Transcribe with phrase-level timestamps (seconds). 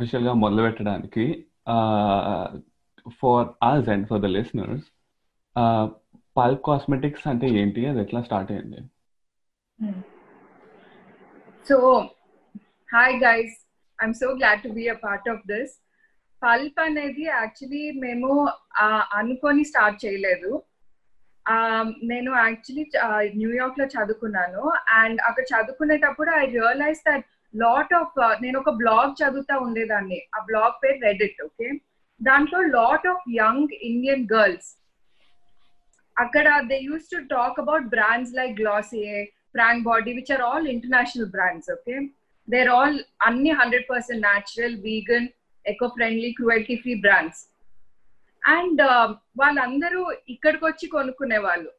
[0.00, 1.24] అఫీషియల్గా మొదలు పెట్టడానికి
[3.20, 4.86] for alls and for the listeners
[6.38, 7.82] Pulp cosmetics అంటే ఏంటి?
[7.90, 8.80] అది ఎట్లా స్టార్ట్ అయింది
[11.68, 11.76] so
[12.94, 13.54] hi guys
[13.98, 15.74] I'm so glad to be a part of this
[16.42, 18.30] Pulp అనేది యాక్చువల్లీ మేము
[19.18, 20.50] అనుకొని స్టార్ట్ చేయలేదు.
[22.12, 22.84] నేను యాక్చువల్లీ
[23.40, 24.62] న్యూయార్క్లో చదువుకున్నాను.
[25.00, 30.75] అండ్ అక్కడ చదువుకునేటప్పుడు I realize that lot of నేను ఒక బ్లాగ్ చదువుతా ఉండేదాన్ని ఆ బ్లాగ్
[30.81, 31.67] పేరు రెడిట్ ఓకే
[32.21, 34.69] దాంట్లో lot of young Indian girls
[36.17, 39.17] అక్కడ they use to talk about brands like Glossier
[39.55, 41.95] Frank Body which are all international brands okay
[42.47, 45.27] they're all అన్ని hundred percent natural vegan
[45.65, 47.41] eco friendly cruelty free brands
[48.43, 48.81] and
[49.39, 51.69] వాళ్ళందరూ ఇక్కడికి వచ్చి కొనుక్కునే వాళ్ళు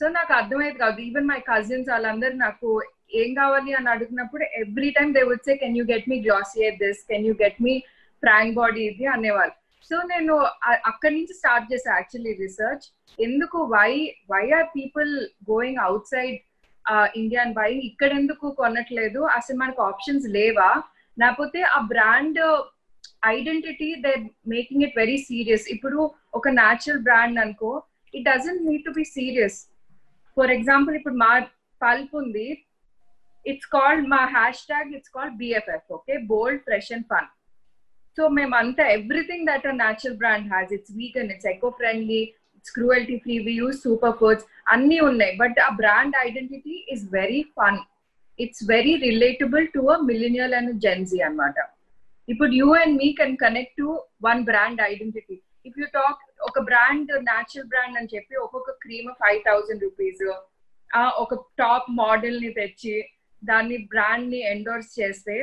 [0.00, 2.68] so నాకు అర్థమయ్యేది కాదు ఈవెన్ మై కజిన్స్ వాళ్ళందరూ నాకు
[3.11, 7.01] ఏం కావాలి అని అడిగినప్పుడు every time they would say can you get me Glossier this
[7.11, 7.75] can you get me
[8.23, 9.05] Frank Body ఇది?
[9.15, 9.55] అనేవాళ్ళు.
[9.89, 10.33] సో నేను
[10.91, 12.85] అక్కడి నుంచి స్టార్ట్ చేసా యాక్చువల్లీ రీసెర్చ్
[13.19, 13.57] ఎందుకు?
[13.75, 13.91] Why
[14.33, 15.11] why are people
[15.51, 15.81] going
[16.13, 16.37] outside
[17.21, 19.21] India and buy ఇక్కడ ఎందుకు కొనట్లేదు?
[19.37, 20.69] అసలు మనకు ఆప్షన్స్ లేవా?
[21.17, 22.39] లేకపోతే ఆ brand
[23.35, 24.13] identity they
[24.55, 25.99] making it very serious ఇప్పుడు
[26.37, 27.71] ఒక న్యాచురల్ బ్రాండ్ అనుకో
[28.13, 29.57] it doesn't need to be serious
[30.37, 31.31] for example ఇప్పుడు మా
[31.81, 32.47] పల్ప్ ఉంది.
[33.46, 37.28] ఇట్స్ కాల్డ్ మా hash tag it's called BFF okay bold fresh and fun
[38.18, 42.20] so మేమంతా everything that a natural brand has its vegan it's eco friendly
[42.56, 47.42] it's cruelty free we use super foods అన్నీ ఉన్నాయి but ఆ brand identity is very
[47.56, 47.78] fun
[48.38, 51.56] it's very relatable to a millennial and Gen Z అనమాట
[52.28, 53.88] ఇప్పుడు you and me can connect to
[54.26, 59.40] one brand identity if you talk ఒక brand natural brand అని చెప్పి ఒక్కొక్క cream five
[59.48, 60.22] thousand rupees
[61.22, 62.94] ఒక top model ని తెచ్చి
[63.42, 65.36] దాన్ని బ్రాండ్ ని ఎండోర్స్ చేస్తే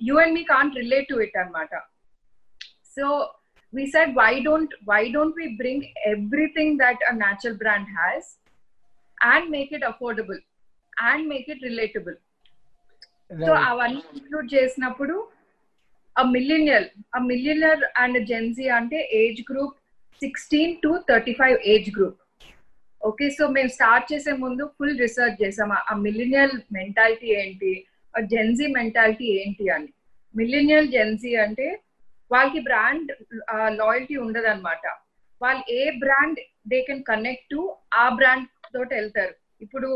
[0.00, 1.72] you and me can't relate to it అనమాట
[2.96, 3.06] so
[3.72, 8.22] we said why don't why don't we bring everything that a natural brand has
[9.20, 10.38] and make it affordable
[11.00, 13.42] and make it relatable right.
[13.42, 15.16] so అవన్నీ include చేసినప్పుడు
[16.16, 19.76] a millennial a millennial and a gen z అంటే age group
[20.22, 22.18] sixteen to thirty five age group
[23.03, 25.71] Okay so మేము start చేసే ముందు full research చేసాం.
[25.91, 27.71] ఆ millennial mentality ఏంటి?
[28.17, 29.89] ఆ జెన్జీ మెంటాలిటీ ఏంటి అని.
[30.35, 31.67] మిలినియల్ జెన్జీ అంటే
[32.31, 33.09] వాళ్ళకి బ్రాండ్
[33.79, 34.85] లాయల్టీ ఉండదు అనమాట
[35.41, 36.39] వాళ్ళు ఏ brand
[36.71, 37.61] they can connect to
[38.01, 39.33] ఆ బ్రాండ్ తోటి వెళ్తారు.
[39.65, 39.89] ఇప్పుడు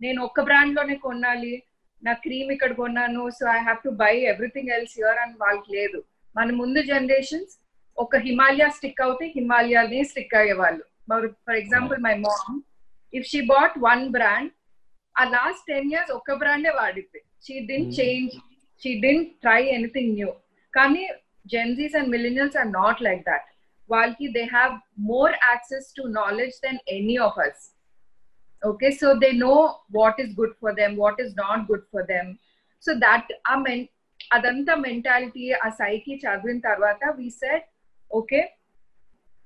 [0.00, 1.54] నేను ఒక్క బ్రాండ్లోనే కొనాలి
[2.02, 5.98] నా క్రీమ్ ఇక్కడ కొన్నాను so I have to buy everything else your అని వాళ్ళకి లేదు.
[6.36, 7.54] మన ముందు జనరేషన్స్
[7.98, 10.84] ఒక హిమాలయ స్టిక్ అవుతే హిమాలయాని స్టిక్ అయ్యేవాళ్ళు.
[11.08, 12.64] for example, my mom,
[13.12, 14.50] if she bought one brand,
[15.18, 16.66] our last 10 years, Oka brand
[17.42, 17.92] She didn't hmm.
[17.92, 18.36] change,
[18.78, 20.34] she didn't try anything new.
[20.76, 21.06] Kani,
[21.46, 23.42] Gen Zs and millennials are not like that.
[23.90, 27.70] Walki, they have more access to knowledge than any of us.
[28.64, 32.38] Okay, so they know what is good for them, what is not good for them.
[32.80, 33.64] So that our
[34.32, 37.62] Adanta mentality, our psyche, Chadwin Tarvata, we said,
[38.12, 38.50] okay,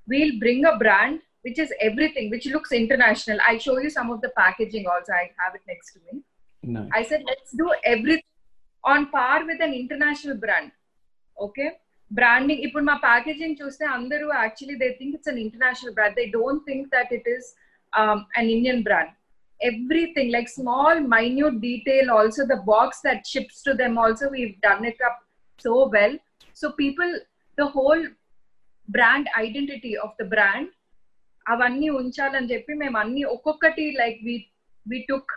[0.08, 3.39] we'll bring a brand which is everything, which looks international.
[3.41, 5.13] I'll show you some of the packaging also.
[5.13, 6.21] I have it next to me.
[6.63, 6.89] Nice.
[6.93, 8.33] I said, let's do everything
[8.83, 10.71] on par with an international brand.
[11.37, 11.69] Okay.
[12.11, 16.61] Branding, ఇప్పుడు మా packaging చూస్తే అందరూ actually they think it's an international brand they don't
[16.69, 17.47] think that it is
[18.39, 19.11] an Indian brand
[19.59, 24.85] everything like small minute detail also the box that ships to them also we done
[24.91, 25.19] it up
[25.65, 26.17] so well
[26.61, 27.11] so people
[27.57, 28.05] the whole
[28.89, 30.71] brand identity of the brand
[31.45, 34.35] అవన్నీ ఉంచాలని చెప్పి మేము అన్ని ఒక్కొక్కటి like we
[34.85, 35.33] we took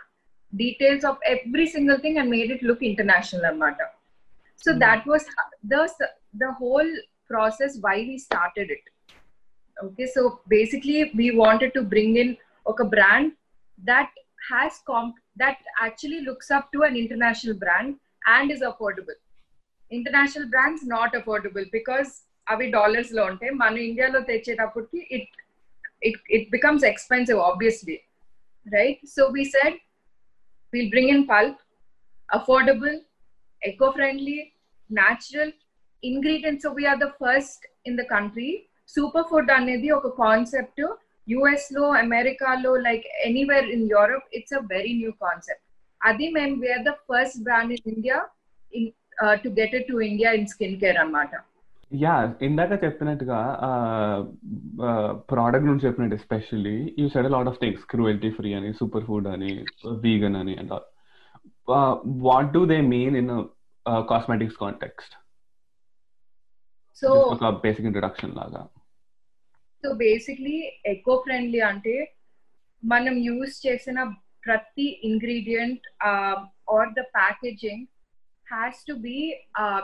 [0.53, 3.81] details of every single thing and made it look international అనమాట
[4.61, 5.27] so that was
[5.65, 5.77] the
[6.35, 6.91] the whole
[7.29, 8.89] process why we started it
[9.77, 12.33] okay so basically we wanted to bring in
[12.65, 13.31] ఒక brand
[13.79, 14.15] that
[14.51, 17.93] has comp that actually looks up to an international brand
[18.27, 19.19] and is affordable
[19.91, 22.11] international brands not affordable because
[22.47, 25.33] అవి dollars లో ఉంటాయి మన ఇండియాలో తెచ్చేటప్పటికి it
[26.05, 28.01] it, it becomes expensive, obviously.
[28.65, 28.99] Right?
[29.05, 29.73] So we said
[30.73, 31.57] we'll bring in pulp,
[32.29, 32.99] affordable,
[33.61, 34.53] eco friendly,
[34.89, 35.51] natural
[36.03, 36.63] ingredients.
[36.63, 38.51] So we are the first in the country.
[38.95, 40.81] Superfood అనేది ఒక concept
[41.27, 45.63] US లో అమెరికాలో like anywhere in Europe it's a very new concept
[46.01, 48.17] అది మేము wear the first brand in India
[48.79, 48.89] in
[49.43, 51.31] to get it to India in skin care అనమాట
[51.92, 53.38] Yeah ఇందాక చెప్పినట్టుగా
[55.30, 59.52] product నుంచి చెప్పినట్టు especially you said lot of things cruelty free అని super food అని
[60.00, 60.72] vegan అని and
[62.26, 63.30] what do they mean in
[64.08, 65.14] cosmetics context
[66.96, 68.60] so ఒక basic introduction లాగా.
[69.84, 70.56] సో బేసిక్లీ
[70.86, 71.94] ఎకో ఫ్రెండ్లీ అంటే
[72.82, 73.98] మనం యూస్ చేసిన
[74.42, 75.86] ప్రతి ingredient
[76.70, 77.84] or the packaging
[78.47, 79.17] has to be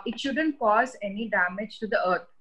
[0.09, 2.31] it shouldn't cause any damage to the earth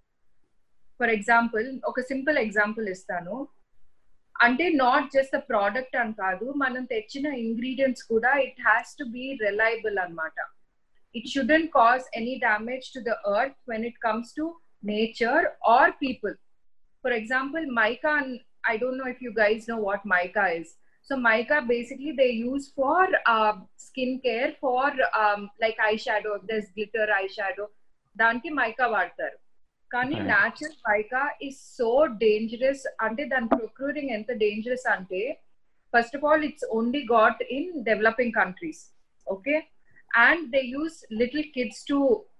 [1.00, 3.36] for example ఒక simple example ఇస్తాను
[4.36, 9.26] అంటే not just the product అని కాదు మనం తెచ్చిన ఇంగ్రీడియంట్స్ కూడా it has to be
[9.44, 10.38] reliable అనమాట
[11.14, 14.46] it shouldn't cause any damage to the earth when it comes to
[14.84, 15.46] nature
[15.76, 16.36] or people
[17.04, 18.30] for example mica and
[18.64, 20.68] i don't know if you guys know what mica is
[21.08, 24.86] so mica basically they use for uh, skincare for
[25.22, 27.66] um, like eyeshadow there's glitter eyeshadow
[28.16, 29.36] దానికి mica వాడతారు
[29.90, 30.28] కానీ Okay.
[30.30, 31.88] Natural mica is so
[32.22, 35.20] dangerous అంటే దాని procuring ఎంత dangerous అంటే
[35.92, 38.82] first of all it's only got in developing countries
[39.26, 39.56] okay
[40.26, 41.98] and they use little kids to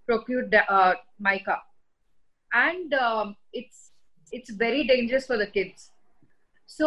[0.09, 0.47] procure
[1.29, 1.57] mica
[2.51, 2.95] and
[3.61, 3.83] it's
[4.33, 5.81] it's very dangerous for the kids.
[6.69, 6.87] So,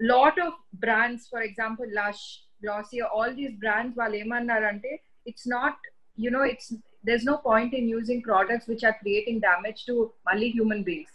[0.00, 2.22] lot of brands, for example, Lush,
[2.62, 4.92] Glossier, all these brands, while ఏమన్నారంటే
[5.26, 5.76] it's not,
[6.24, 6.68] you know, it's
[7.04, 9.94] there's no point in using products which are creating damage to
[10.28, 11.12] mali human beings.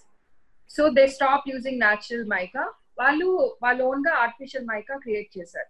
[0.70, 2.66] So they stopped using natural mica.
[3.00, 3.28] వాళ్ళు
[3.64, 5.68] వాళ్ళు own గా artificial mica create చేశారు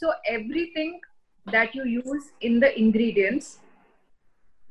[0.00, 0.06] so
[0.36, 0.96] everything
[1.46, 3.48] that you use in the ingredients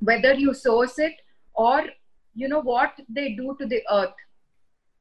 [0.10, 1.20] whether you source it
[1.56, 1.88] or
[2.36, 4.18] you know what they do to the earth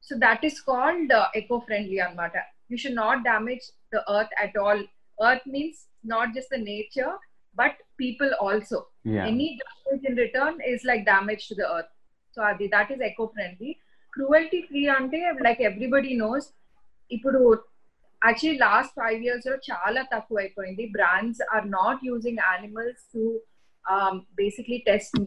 [0.03, 4.79] so that is called uh, eco-friendly anmata you should not damage the earth at all
[5.17, 5.77] earth means
[6.13, 7.13] not just the nature
[7.57, 7.73] but
[8.03, 9.25] people also Yeah.
[9.25, 11.91] any damage in return is like damage to the earth
[12.37, 13.71] so adi that is eco-friendly
[14.13, 16.45] cruelty free ante like everybody knows
[17.11, 17.41] ఇప్పుడు
[18.21, 23.23] actually last five years లో చాలా తక్కువ అయిపోయింది brands are not using animals to
[24.39, 25.17] basically test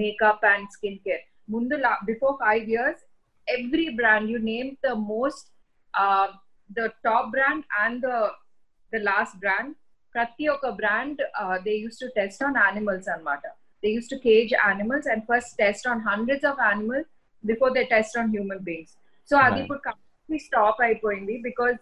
[0.00, 1.22] makeup and skin care
[1.54, 1.76] ముందు
[2.10, 3.02] before five years
[3.48, 5.48] every brand you name the most
[6.70, 8.12] the top brand and the
[8.92, 9.72] the last brand
[10.14, 11.20] ప్రతి ఒక్క brand
[11.66, 13.44] they use to test on animals అనమాట
[13.82, 17.10] they use to cage animals and first test on hundreds of animals
[17.44, 18.94] before they test on human beings
[19.30, 19.62] so అది Right.
[19.62, 21.80] ఇప్పుడు completely stop అయిపోయింది because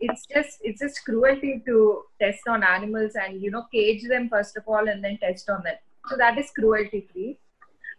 [0.00, 1.74] it's just it's just cruelty to
[2.20, 5.62] test on animals and you know cage them first of all and then test on
[5.62, 7.28] them so that is cruelty free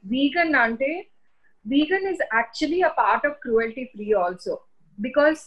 [0.06, 0.92] vegan ante
[1.66, 4.56] vegan is actually a part of cruelty free also
[4.98, 5.42] because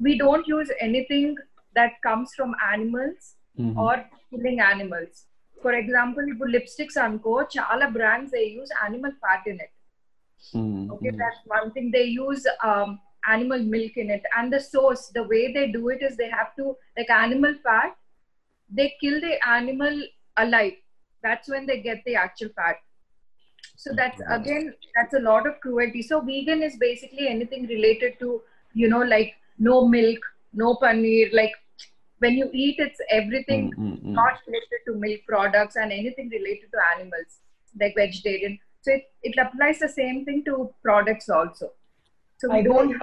[0.00, 1.36] we don't use anything
[1.74, 3.78] that comes from animals mm-hmm.
[3.78, 5.26] or killing animals.
[5.62, 9.70] For example, if lipsticks anko, chala brands they use animal fat in it.
[10.54, 10.90] Mm-hmm.
[10.92, 11.18] Okay, mm-hmm.
[11.18, 11.90] that's one thing.
[11.90, 12.98] They use um,
[13.28, 16.54] animal milk in it, and the source, the way they do it is they have
[16.56, 17.96] to like animal fat.
[18.70, 20.02] They kill the animal
[20.36, 20.72] alive.
[21.22, 22.76] That's when they get the actual fat.
[23.76, 26.02] So that's again that's a lot of cruelty.
[26.02, 28.42] So vegan is basically anything related to
[28.72, 30.19] you know like no milk,
[30.53, 31.33] no paneer.
[31.33, 31.55] Like
[32.21, 34.13] when you eat, it's everything Mm, mm, mm.
[34.13, 37.31] not related to milk products and anything related to animals
[37.75, 41.67] like vegetarian so it, it applies the same thing to products also
[42.39, 42.93] so we I don't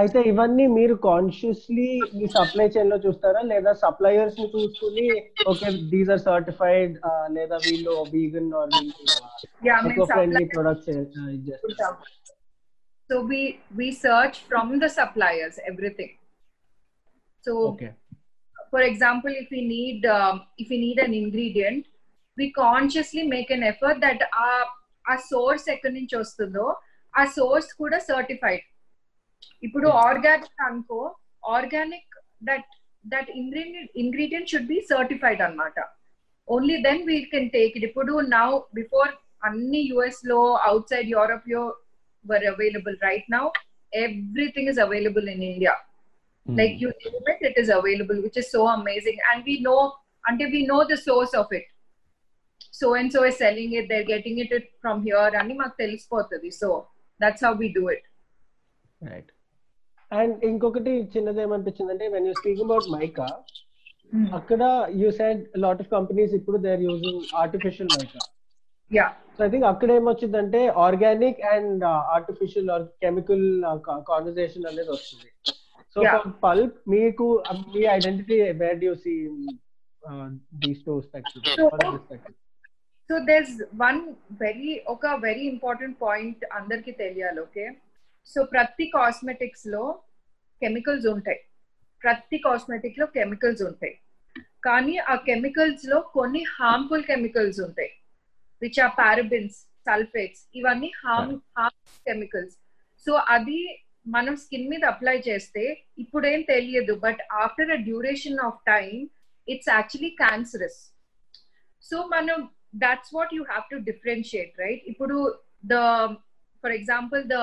[0.00, 5.06] అయితే ఇవన్నీ మీరు consciously మీ supply chain లో చూస్తారా లేదా suppliers ని చూసుకుని
[5.50, 6.94] okay these are certified
[7.36, 8.72] లేదా వీళ్ళు vegan are
[9.66, 11.98] yeah I mean, eco friendly suppliers products put out.
[13.10, 13.40] so we
[13.78, 16.12] we search from the suppliers everything
[17.44, 17.88] so okay
[18.72, 21.82] for example if we need um, if we need an ingredient
[22.36, 24.62] we consciously make an effort that our
[25.04, 26.66] ఆ source ఎక్కడి నుంచి వస్తుందో
[27.14, 28.62] ఆ source కూడా certified
[29.66, 29.98] ఇప్పుడు Yeah.
[30.06, 31.00] Organic అనుకో
[31.56, 32.14] organic
[32.48, 32.70] that
[33.04, 35.76] that ingredient ingredient should be certified అన్నమాట
[36.48, 38.48] only then we can take it ఇప్పుడు నౌ
[38.80, 39.10] బిఫోర్
[39.48, 41.46] అన్ని యుఎస్ లో అవుట్ సైడ్ యూరోప్
[42.18, 43.44] లో వర్ available right now
[43.92, 45.74] everything is available in India
[46.46, 46.56] Mm.
[46.56, 49.78] like you name it it is available which is so amazing and we know
[50.24, 51.64] until we know the source of it
[52.78, 54.52] so and so is selling it they're getting it
[54.82, 56.68] from here and మాకు తెలిసిపోతుంది so
[57.20, 58.04] that's how we do it
[59.00, 59.30] right
[60.10, 63.28] and ఇంకొకటి చిన్నది ఏమనిపించింది అంటే when you speak about mica
[64.40, 64.62] అక్కడ
[65.00, 68.22] you said lot of companies ఇప్పుడు they are using artificial mica
[68.91, 69.09] yeah.
[69.37, 73.63] So I think అక్కడ ఏమొచ్చిందంటే organic and artificial or chemical
[74.07, 75.29] conversation అనేది వస్తుంది.
[75.95, 76.01] So.
[76.43, 79.29] Pulp మీకు uh, me identity where you see
[80.53, 81.01] these two
[83.09, 87.71] so there's one very ఒక very important point అందరికి తెలియాలి okay
[88.25, 89.99] so ప్రతి కాస్మెటిక్స్లో
[90.61, 91.39] chemicals ఉంటాయి.
[92.03, 93.99] ప్రతి కాస్మెటిక్లో కెమికల్స్ ఉంటాయి.
[94.63, 97.89] కానీ ఆ కెమికల్స్లో కొన్ని హార్మ్ఫుల్ కెమికల్స్ ఉంటాయి.
[98.62, 99.56] విచ్ ఆర్ పారబిన్స్
[99.86, 102.56] సల్ఫేట్స్ ఇవన్నీ హార్మ్ హార్మ్ కెమికల్స్
[103.06, 103.58] సో అది
[104.06, 105.62] మనం స్కిన్ మీద అప్లై చేస్తే
[105.98, 108.90] ఇప్పుడేం తెలియదు but after a duration of time
[109.48, 110.80] it's actually cancerous
[111.84, 112.38] so మనం
[112.84, 115.16] that's what you have to differentiate right ఇప్పుడు
[115.64, 115.76] ద
[116.64, 117.38] ఫర్ ఎగ్జాంపుల్ ద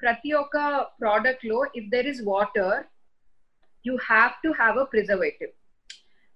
[0.00, 0.56] ప్రతి ఒక్క
[1.00, 2.76] ప్రోడక్ట్ లో if there is water
[3.84, 5.52] you have to have a preservative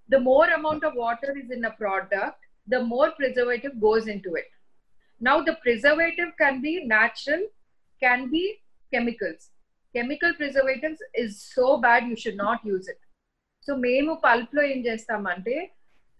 [0.08, 4.50] the more amount of water is in a product the more preservative goes into it.
[5.20, 7.46] Now, the preservative can be natural,
[8.02, 8.42] can be
[8.92, 9.50] chemicals.
[9.94, 13.00] Chemical preservatives is so bad, you should not use it.
[13.68, 15.54] So మేము pulp లో ఏం చేస్తామంటే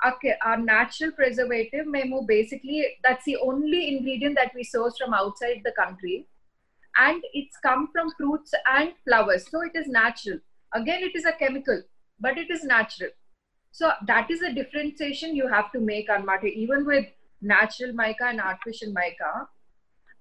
[0.01, 5.61] ఆ natural preservative మేము basically that's the only ingredient that we source from out side
[5.69, 6.17] the country
[6.95, 10.41] and it's come from fruits and flowers so it is natural
[10.73, 11.81] again it is a chemical
[12.21, 13.15] but it is natural
[13.75, 17.07] So that is a differentiation you have to make on mica, even with
[17.43, 19.49] natural mica and artificial mica.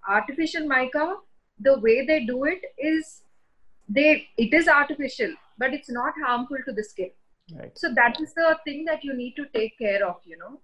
[0.08, 1.06] Artificial mica,
[1.60, 3.24] the way they do it is
[3.89, 7.12] they it is artificial, but it's not harmful to the skin.
[7.60, 7.77] Right.
[7.77, 10.60] So that is the thing that you need to take care of, you know.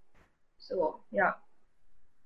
[0.58, 1.32] So yeah.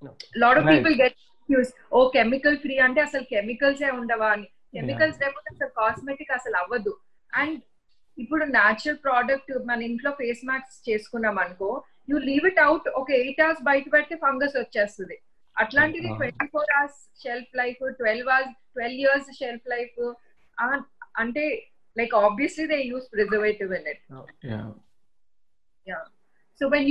[0.02, 0.10] No.
[0.36, 0.76] A lot of Right.
[0.76, 1.74] people get confused.
[1.90, 4.46] Oh, chemical free అంటే అసలు chemicals ఏ ఉండవా అని
[4.76, 6.92] chemicals లేకపోతే అసలు cosmetic అసలు అవ్వదు
[7.42, 7.58] and
[8.17, 13.41] ఇప్పుడు natural product మన ఇంట్లో ఫేస్ మాస్క్ చేసుకున్నాం అనుకో యూ లీవ్ ఇట్ అవుట్ ఒక ఎయిట్
[13.41, 15.17] అవర్స్ బయట పెడితే ఫంగస్ వచ్చేస్తుంది.
[15.57, 16.07] అట్లాంటిది.
[16.07, 19.99] Twenty four hours shelf life twelve hours twelve years shelf life
[21.17, 24.03] అంటే like obviously they use preservative in it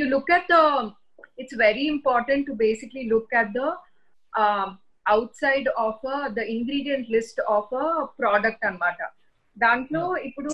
[0.00, 0.92] you look at the
[1.38, 3.68] it's very important to basically look at the
[4.32, 8.98] um, outside of a, the ingredient list of a product అన్నమాట.
[9.56, 10.50] దాంట్లో ఇప్పుడు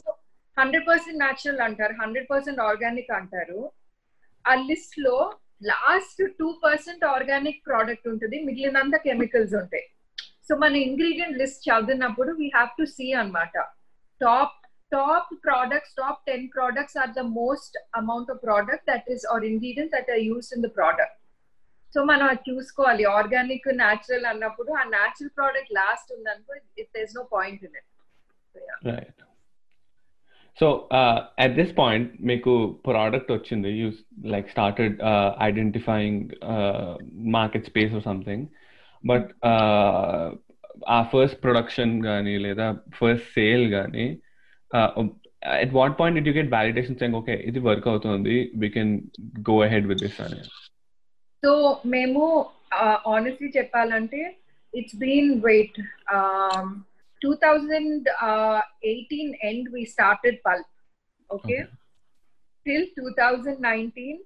[0.58, 3.60] hundred percent natural అంటారు hundred percent organic అంటారు.
[4.44, 5.16] ఆ లిస్ట్లో
[5.72, 9.86] last two percent organic product ఉంటుంది మిగిలినంత chemicals ఉంటాయి.
[10.46, 13.54] సో మన ఇంగ్రీడియంట్ లిస్ట్ చదివినప్పుడు వీ హ్యావ్ టు సీ అన్నమాట.
[14.20, 14.54] Top
[14.92, 19.92] top products top ten products are the most amount of product that is are ingredient
[19.96, 21.16] that are use in the product
[21.94, 23.04] so మనం అది చూసుకోవాలి.
[23.18, 27.90] Organic natural అన్నప్పుడు ఆ natural product last ఉందనుకో it does no point in it
[30.60, 30.66] so
[31.44, 32.52] at this point మీకు
[32.86, 33.70] product వచ్చింది.
[33.80, 33.88] You
[34.34, 34.96] like started
[35.48, 36.22] identifying
[37.38, 38.46] market space or something
[39.04, 39.28] but
[40.96, 42.66] ఆ first production కానీ లేదా
[42.98, 44.06] ఫస్ట్ సేల్ కానీ
[45.60, 48.36] at what point it you get validation saying okay ఇది work అవుతుంది.
[48.62, 48.92] We can
[49.50, 50.42] go ahead with this అని?
[51.42, 51.50] So
[51.86, 52.22] మేము
[52.82, 54.20] uh, honestly చెప్పాలంటే
[54.74, 55.78] it's been wait
[57.20, 60.64] 2018 end we started pulp
[61.30, 61.66] okay, okay.
[62.66, 64.20] till 2019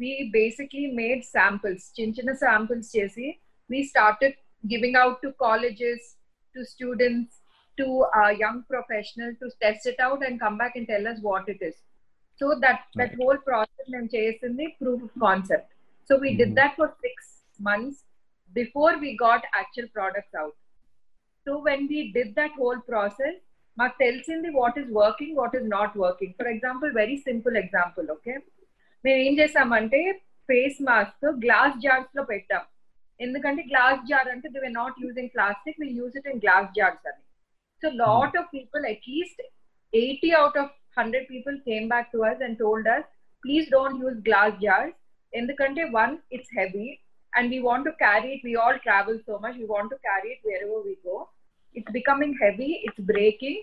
[0.00, 3.38] we basically made samples chinchina samples chesi.
[3.68, 4.34] We started
[4.68, 6.16] giving out to colleges
[6.54, 7.36] to students
[7.76, 11.48] to uh, young professionals to test it out and come back and tell us what
[11.48, 11.74] it is.
[12.36, 15.72] So that that whole process and chase in the proof of concept.
[16.06, 16.38] So we mm-hmm.
[16.38, 18.04] did that for 6 months
[18.54, 20.56] before we got actual products out.
[21.49, 23.35] so when we did that whole process
[23.77, 28.33] మాకు తెలిసింది what is working what is not working for example very simple example okay
[29.03, 29.99] మేము ఏం చేసామంటే
[30.49, 32.63] face mask glass jars లో పెట్టాం
[33.19, 37.21] ఎందుకంటే glass jar అంటే they not using plastic will use it in glass jars అని
[37.83, 39.41] so lot of people at least
[39.93, 43.07] eighty out of hundred people came back to us and told us
[43.43, 44.97] please don't use glass jars
[45.33, 46.87] ఎందుకంటే one it's heavy
[47.33, 50.29] and we want to carry it we all travel so much we want to carry
[50.35, 51.17] it wherever we go
[51.74, 53.62] it's becoming heavy, it's breaking,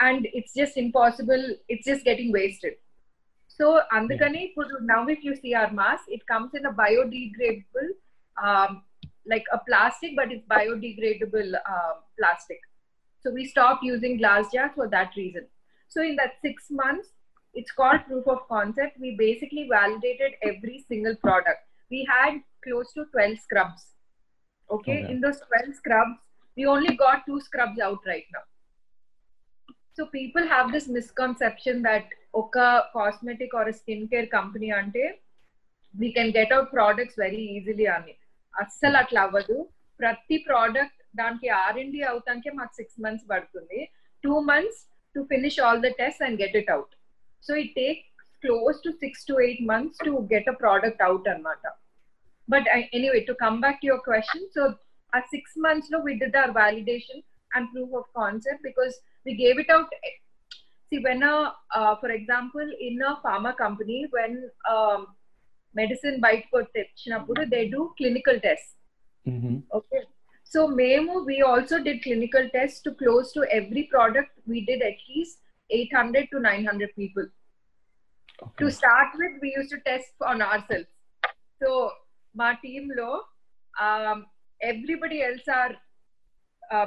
[0.00, 2.74] and it's just impossible, it's just getting wasted.
[3.48, 7.90] So, Andakani, now if you see our mask, it comes in a biodegradable,
[8.42, 8.82] um,
[9.26, 12.60] like a plastic, but it's biodegradable um, plastic.
[13.22, 15.46] So, we stopped using glass jars for that reason.
[15.88, 17.08] So, in that six months,
[17.54, 18.98] it's called proof of concept.
[18.98, 21.60] We basically validated every single product.
[21.90, 23.86] We had close to 12 scrubs.
[24.70, 25.12] Okay, Okay.
[25.12, 26.18] in those 12 scrubs,
[26.57, 28.45] we only got two scrubs out right now.
[29.93, 35.05] So people have this misconception that oka cosmetic or a skincare company ante
[35.93, 38.13] we can get out products very easily అని
[38.53, 39.55] అస్సలు అట్లా అవ్వదు
[39.99, 43.79] ప్రతి product దానికి are and D అవుతానికే మాకు six months పడుతుంది
[44.23, 44.79] two months
[45.15, 46.93] to finish all the test and get it out
[47.43, 48.01] so it take
[48.43, 51.63] close to six to eight months to get a product out అనమాట
[52.47, 52.67] but
[52.97, 54.63] anyway to come back to your question so
[55.13, 59.57] ఆ six months లో we did our validation and proof of concept because we gave
[59.57, 59.89] it out
[60.91, 61.33] see when a
[61.77, 64.33] uh, for example in a pharma company when
[64.73, 65.01] um,
[65.75, 68.69] medicine బయటకు తెచ్చినప్పుడు they do clinical test
[69.25, 69.55] Mhm.
[69.77, 69.99] Okay
[70.51, 75.39] so మేము we also did clinical test to close to every product we did at least
[75.69, 78.71] eight hundred to nine hundred people to Okay.
[78.77, 80.89] Start with we use to test on our self
[81.61, 81.69] so
[82.35, 82.87] మా team
[84.61, 85.73] లో everybody else are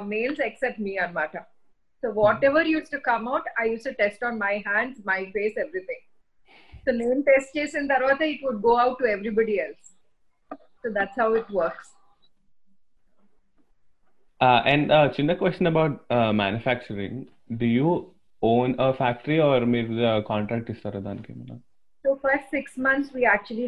[0.05, 1.35] males except మీ అన్నమాట
[2.03, 5.19] so what ever use to come out I use to test on my hands my
[5.37, 6.05] face everything
[6.85, 9.89] so నేను test చేసిన తర్వాత it would go out to everybody else
[10.83, 11.91] so that's how it works
[14.41, 17.15] Uh, and uh, చిన్న question about uh, manufacturing.
[17.57, 17.89] Do you
[18.41, 19.91] own a factory or మీరు
[20.29, 21.57] contract ఇస్తారా దానికి ఏమైనా
[22.05, 23.67] so first six months we actually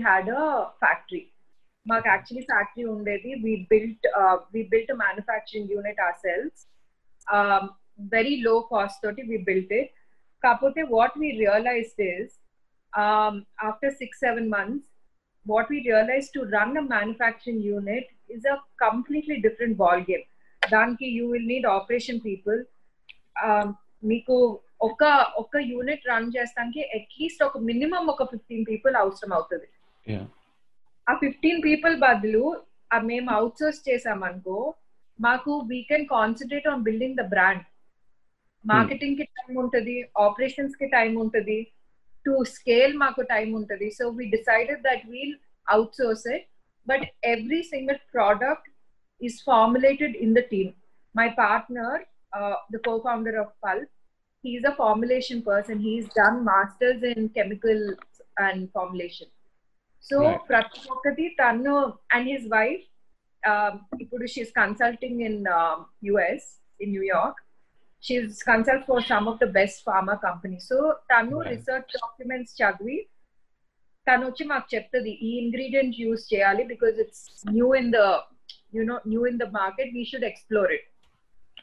[1.88, 4.06] had a factory మాకు actually factory ఉండేది we built
[4.54, 6.60] we built manufacturing unit or cells
[8.14, 9.92] very low cost తోటి we built it
[10.44, 12.34] కాకపోతే what we realised is
[13.64, 14.84] after six seven months
[15.46, 20.26] what we realise to run a manufacturing unit is a completely different ball game
[20.62, 22.60] దానికి you will need operation people
[24.04, 24.36] మీకు
[24.82, 25.04] ఒక
[25.38, 29.70] ఒక unit run చేస్తానికి at least ఒక minimum ఒక fifteen people అవసరం అవుతుంది
[30.06, 30.24] Yeah.
[31.09, 32.45] ఆ ఫిఫ్టీన్ పీపుల్ బదులు
[33.05, 34.59] మేము అవుట్ సోర్స్ చేసామనుకో
[35.19, 37.65] మాకు we can concentrate on building the brand
[38.65, 39.95] మార్కెటింగ్కి time ఉంటుంది
[40.27, 41.59] ఆపరేషన్స్కి టైం ఉంటుంది
[42.27, 43.89] టు స్కేల్ మాకు టైం ఉంటుంది.
[43.91, 45.37] So we decided that we'll
[45.95, 46.47] outsource it
[46.87, 48.69] but every single product
[49.21, 50.73] is formulated in the team
[51.15, 52.01] my partner
[52.71, 53.91] the co founder of Pulp
[54.45, 57.81] he's a formulation person he's done masters in chemical
[58.41, 59.33] and formulation
[60.04, 60.42] So Right.
[60.50, 61.74] ప్రతి ఒక్కటి తను
[62.14, 62.84] and his wife
[64.04, 65.40] ఇప్పుడు she's consulting in
[66.08, 66.48] US
[66.80, 67.40] in New York
[68.04, 70.78] she's consult for some of the best pharma company so
[71.12, 71.50] తను Right.
[71.52, 72.98] Research documents చదివి
[74.08, 78.02] తను వచ్చి మాకు చెప్తుంది ఈ ఇంగ్రీడియంట్ యూస్ చేయాలి because it's new in the
[78.78, 80.88] you know new in the market we should explore it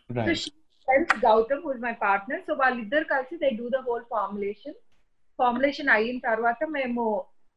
[0.08, 0.38] so Right.
[0.38, 0.50] she
[0.88, 2.36] tells Gautam, who is my partner.
[2.46, 4.78] So వాళ్ళిద్దరు కలిసి they do the whole formulation
[5.38, 7.04] formulation అయిన తర్వాత మేము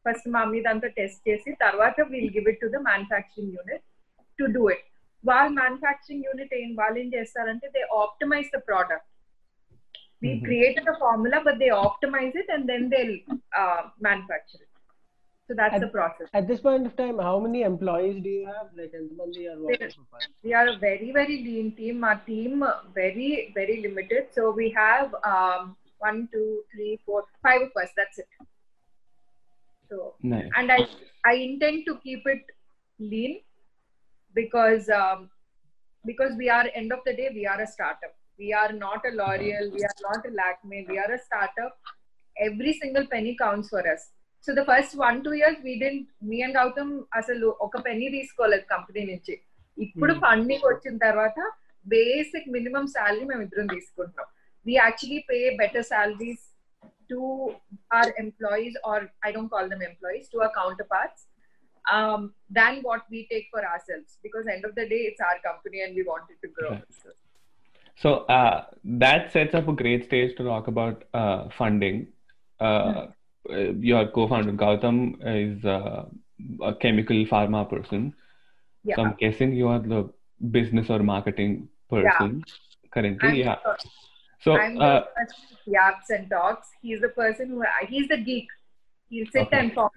[0.04, 3.84] first మా మీద అంతా test చేసి తర్వాత we'll give it to the manufacturing unit
[4.38, 4.84] to do it
[5.24, 9.08] వాళ్ళ మ్యానుఫ్యాక్చరింగ్ యూనిట్ ఏం వాళ్ళు ఏం చేస్తారంటే they optimize the product
[10.24, 10.44] we Mhm.
[10.44, 13.16] created a formula but they optimize it and then they'll
[13.60, 14.70] uh, manufacture it
[15.48, 18.44] so that's And- the process At this point of time, how many employees do you
[18.52, 18.68] have?
[18.78, 20.30] Like, ఎంతమంది are working for Pulp?
[20.46, 24.68] we are a very very lean team our team uh, very very limited so we
[24.82, 25.62] have um
[26.08, 28.30] one two three four five of us that's it
[29.90, 30.50] so Nice.
[30.56, 30.80] and i
[31.24, 32.44] i intend to keep it
[32.98, 33.32] lean
[34.36, 35.20] because um
[36.04, 39.14] because we are end of the day we are a startup we are not a
[39.18, 41.74] l'oreal we are not a lakme we are a startup
[42.36, 44.04] every single penny counts for us
[44.44, 46.00] so the first one two years we didn't
[46.30, 49.34] me and Gautam అసలు ఒక Penney తీసుకోలేదు company నుంచి
[49.78, 50.20] ఇప్పుడు Hmm.
[50.24, 51.38] Funding వచ్చిన తర్వాత
[51.86, 54.26] basic minimum salary మేము ఇద్దరం తీసుకుంటున్నాం
[54.66, 56.44] we actually pay better salaries
[57.09, 57.55] to
[57.91, 61.25] our employees, or I don't call them employees, to our counterparts,
[61.91, 64.17] um, than what we take for ourselves.
[64.23, 66.71] Because end of the day, it's our company and we want it to grow.
[66.71, 66.83] Right.
[67.95, 72.07] So, uh, that sets up a great stage to talk about uh, funding.
[72.59, 73.07] Uh,
[73.49, 73.83] mm-hmm.
[73.83, 76.05] Your co-founder Gautam is uh,
[76.61, 78.13] a chemical pharma person.
[78.83, 78.95] Yeah.
[78.95, 80.09] So I'm guessing you are the
[80.51, 82.91] business or marketing person yeah.
[82.93, 83.29] currently.
[83.29, 83.55] I'm yeah.
[83.63, 83.77] Sure.
[84.42, 86.68] So I'm the uh, person who yaps and talks.
[86.82, 88.48] He's the person who he's the geek.
[89.12, 89.60] He'll sit Okay.
[89.60, 89.94] and talk.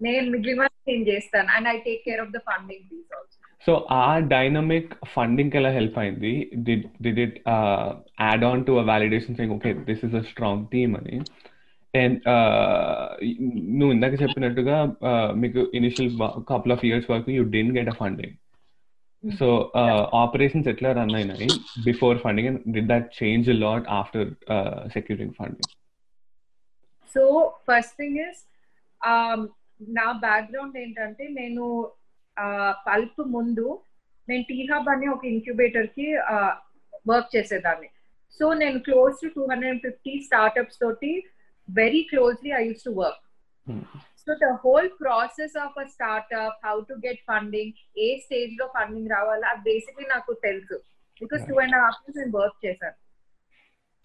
[0.00, 4.20] నేను మిగిలిన నేను చేస్తాను and I take care of the funding piece also so our
[4.34, 4.84] dynamic
[5.14, 6.32] funding ఎలా help అయింది
[6.66, 7.88] did did it uh,
[8.28, 11.16] add on to a validation saying okay this is a strong team అని
[11.94, 12.18] and
[13.78, 14.76] నువ్వు ఇందాక చెప్పినట్టుగా
[15.10, 16.10] uh, మీకు initial
[16.52, 18.36] couple of years వరకు you didn't get a funding
[19.39, 19.47] so
[20.13, 21.47] operations ఎట్లా run అయినాయి?
[21.83, 24.29] Before funding and did that change lot after
[24.93, 25.71] securing funding
[27.15, 27.23] so
[27.67, 28.41] first thing is
[29.81, 31.63] నా background ఏంటంటే నేను
[32.87, 33.67] పల్ప్ ముందు
[34.27, 36.07] నేను టీ హబ్ అనే ఒక ఇంక్యుబేటర్కి
[37.07, 37.89] వర్క్ చేసేదాన్ని.
[38.39, 41.11] సో నేను close to two hundred and fifty startups తోటి
[41.69, 43.23] very closely I use to work
[44.22, 49.12] so the whole process of a startup how to get funding A stage లో funding
[49.16, 50.78] రావాలో అది basically నాకు తెలుసు
[51.20, 52.98] because two and half years నేను work చేశాను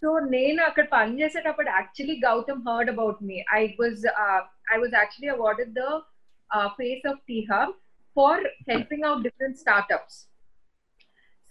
[0.01, 4.01] so నేను అక్కడ పని చేసేటప్పుడు actually Gautam heard about me I was
[4.73, 5.85] I was actually awarded the
[6.79, 7.73] face of T hub
[8.17, 10.17] for helping out different startups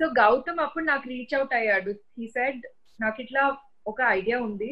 [0.01, 2.63] so Gautam అప్పుడు నాకు రీచ్ అవుట్ అయ్యాడు హీ సెడ్
[3.01, 3.43] నాకు ఇట్లా
[3.87, 4.71] ఒక ఐడియా ఉంది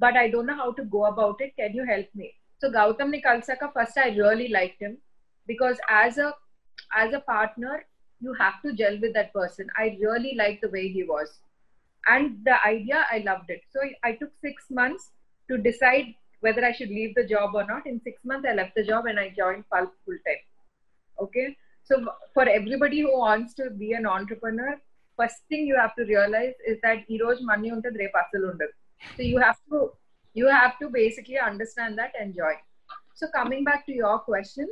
[0.00, 2.28] but I don't know how to go about it can you help me
[2.62, 4.96] so Gautam ని కలిసాక first I really like him
[5.48, 6.30] because as a
[7.00, 7.80] as a partner
[8.20, 11.34] you have to gel with that person I really like the way he was
[12.04, 15.04] and the idea i loved it so i took six months
[15.50, 16.08] to decide
[16.42, 19.06] whether i should leave the job or not in six months i left the job
[19.06, 20.42] and i joined pulp full time
[21.18, 21.46] okay
[21.90, 21.96] so
[22.34, 24.72] for everybody who wants to be an entrepreneur
[25.18, 28.74] first thing you have to realize is that heroes money untad repu asalu undadu
[29.16, 29.80] so you have to
[30.36, 32.58] you have to basically understand that and join
[33.14, 34.68] so coming back to your question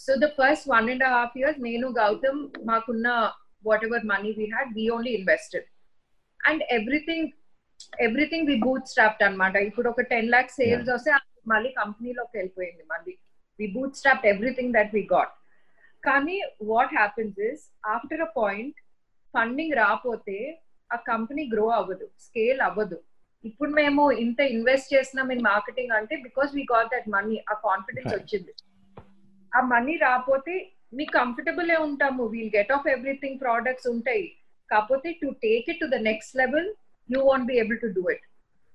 [0.00, 2.36] so the first one and a half years nenu gautam
[2.70, 3.14] makunna
[3.62, 5.64] whatever money we had we only invested
[6.40, 7.26] and everything
[8.06, 11.10] everything we booth stopped అనమాట ఇప్పుడు ఒక ten lock sales వస్తే
[11.52, 13.12] మళ్ళీ కంపెనీలోకి వెళ్ళిపోయింది మళ్ళీ
[13.58, 15.34] వి booth stopped everything that we got
[16.02, 16.36] కానీ
[16.70, 17.62] what happens is
[17.94, 18.78] after a point
[19.34, 20.38] funding రాపోతే
[20.90, 22.98] ఆ company grow అవ్వదు స్కేల్ అవ్వదు
[23.44, 28.12] ఇప్పుడు మేము ఇంత ఇన్వెస్ట్ చేసినాం ఇన్ మార్కెటింగ్ అంటే because we got that money ఆ కాన్ఫిడెన్స్
[28.14, 28.52] వచ్చింది
[29.52, 30.54] ఆ మనీ రాపోతే
[30.92, 34.26] మీకు కంఫర్టబుల్ ఉంటాము we'll get of everything products ఉంటాయి
[34.70, 36.68] కాకపోతే to take it to the next level
[37.08, 38.26] you want be able to do it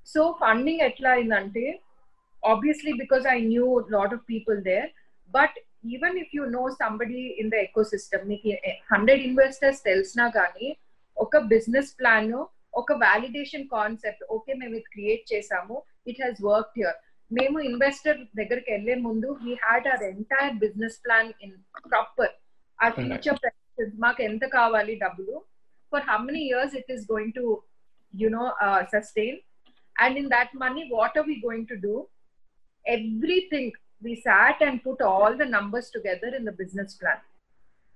[0.07, 1.65] so funding ఎట్లా అయిందంటే
[2.43, 4.89] obviously because I knew lot of people there
[5.33, 5.55] but
[5.87, 8.49] even if you know somebody in the ecosystem మీకు
[8.93, 10.67] hundred investors తెలిసినా కానీ
[11.17, 12.31] ఒక business plan
[12.81, 15.75] ఒక validation concept okay మేము ఇది create చేసాము
[16.11, 16.97] ఇట్ హ్యాస్ వర్క్ హియర్
[17.31, 21.55] మేము ఇన్వెస్టర్ దగ్గరికి వెళ్లే ముందు we had our entire business plan in
[21.91, 22.33] proper
[22.79, 23.53] ఆ ఫ్యూచర్
[24.05, 25.35] మాకు ఎంత కావాలి డబ్బులు
[25.91, 27.43] for how many years it is going to
[28.13, 29.35] you know uh, sustain
[29.95, 31.95] and in that money what are we going to do
[32.85, 33.67] everything
[34.01, 37.19] we sat and put all the numbers together in the business plan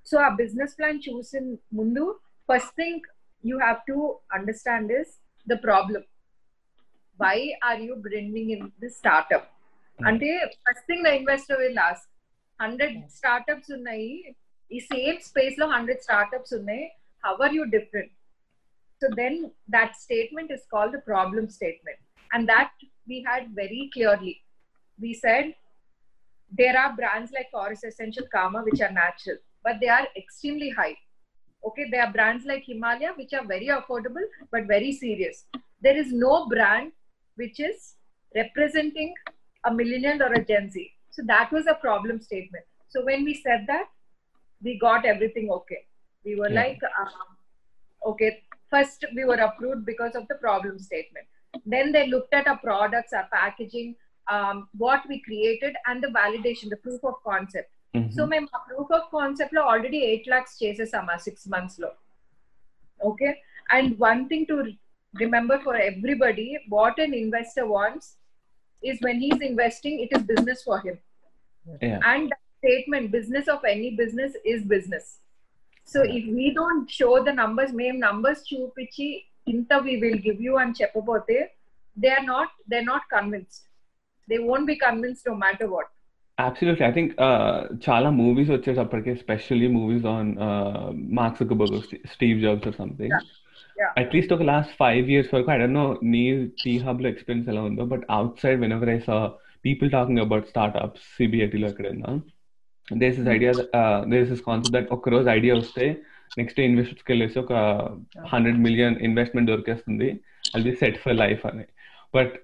[0.07, 1.45] so our business plan chosen
[1.79, 2.05] mundu
[2.49, 2.95] first thing
[3.44, 6.02] you have to understand is the problem.
[7.18, 9.52] Why are you bringing in the startup?
[9.98, 10.06] Hmm.
[10.06, 10.34] And the
[10.66, 12.08] first thing the investor will ask
[12.58, 13.00] 100 hmm.
[13.08, 16.88] startups in the same space, 100 startups in the
[17.22, 18.10] how are you different?
[19.00, 21.98] So then that statement is called the problem statement.
[22.32, 22.70] And that
[23.06, 24.40] we had very clearly.
[25.00, 25.54] We said
[26.56, 30.96] there are brands like Forest Essential Kama, which are natural, but they are extremely high
[31.66, 35.44] okay there are brands like himalaya which are very affordable but very serious.
[35.80, 36.92] There is no brand
[37.36, 37.94] which is
[38.34, 39.14] representing
[39.64, 40.92] a millennial or a gen z.
[41.10, 42.64] So that was a problem statement.
[42.88, 43.86] So when we said that
[44.62, 45.84] we got everything okay.
[46.24, 46.62] We were Yeah.
[46.62, 47.36] like um,
[48.12, 51.26] okay first we were approved because of the problem statement.
[51.64, 53.94] Then they looked at our products our packaging
[54.30, 57.70] um, what we created and the validation the proof of concept
[58.15, 61.89] so మేము ఆ proof of concept లో already eight lakhs చేసేసాం ఆ six months లో
[62.99, 63.29] okay
[63.77, 64.57] and one thing to
[65.13, 68.09] remember for everybody what an investor wants
[68.83, 70.97] is when he's investing it is business for him
[71.85, 75.05] yeah and that statement business of any business is business
[75.89, 76.13] so Yeah.
[76.17, 79.07] if we don't show the numbers మేము numbers చూపించి
[79.53, 81.37] ఇంత we will give you అని చెప్పబోతే
[81.97, 83.59] they are not they're not convinced
[84.27, 85.92] they won't be convinced no matter what Absolutely.
[86.38, 90.36] I think uh, చాలా movies వచ్చేటప్పటికి especially movies on
[91.14, 91.76] Mark Zuckerberg
[92.12, 93.12] Steve Jobs or something.
[93.98, 97.84] At least ఒక last five years వరకు I don't know నీ T హబ్లో experience ఎలా ఉందో
[97.84, 98.02] but
[98.42, 99.32] outside whenever I saw
[99.64, 102.20] people talking about startups సిబిఐటీలో ఎక్కడైనా
[102.96, 103.52] this is idea
[104.08, 105.96] this is concept that ఒక రోజు idea వస్తే
[106.38, 107.52] నెక్స్ట్ ఇన్వెస్టర్స్కి వెళ్ళేసి ఒక
[108.32, 110.20] హండ్రెడ్ మిలియన్ ఇన్వెస్ట్మెంట్ దొరికేస్తుంది.
[110.54, 111.64] అది సెట్ ఫర్ లైఫ్ అని.
[112.14, 112.34] But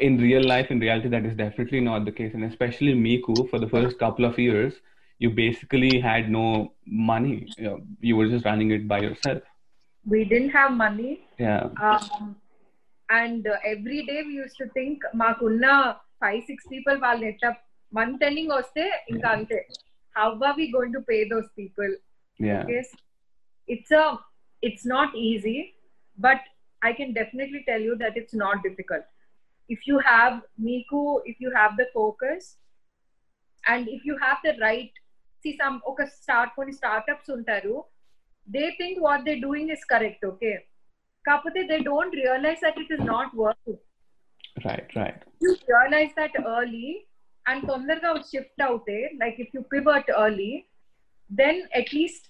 [0.00, 2.32] in real life, in reality, that is definitely not the case.
[2.34, 4.72] And especially Miku, for the first couple of years,
[5.20, 6.46] you basically had no
[6.84, 7.34] money.
[7.56, 9.42] You, know, you were just running it by yourself.
[10.06, 11.62] we didn't have money Yeah.
[11.84, 12.24] um,
[13.08, 15.66] and uh, every day we used to think మాకున్న
[16.22, 17.50] five six people వాళ్ళని ఎట్లా
[17.92, 19.58] month ending వస్తే ఇంకా అంతే
[20.16, 21.94] how are we going to pay those people
[22.40, 22.62] Yeah.
[22.74, 22.88] yes
[23.68, 24.04] it's a
[24.62, 25.58] it's not easy
[26.18, 26.40] but
[26.82, 29.04] i can definitely tell you that it's not difficult
[29.70, 30.34] if you have
[30.66, 32.42] miku if you have the focus
[33.64, 34.94] and if you have the right
[35.44, 37.76] see some ఒక start కొన్ని startups ఉంటారు
[38.48, 40.52] they think what they doing is correct okay
[41.24, 43.82] కాకపోతే they don't realise that it is not working
[44.64, 45.16] Right, right.
[45.44, 46.90] you realize that early
[47.46, 50.52] and తొందరగా shift అవుతే like if you పివర్ట్ early
[51.30, 52.26] then at least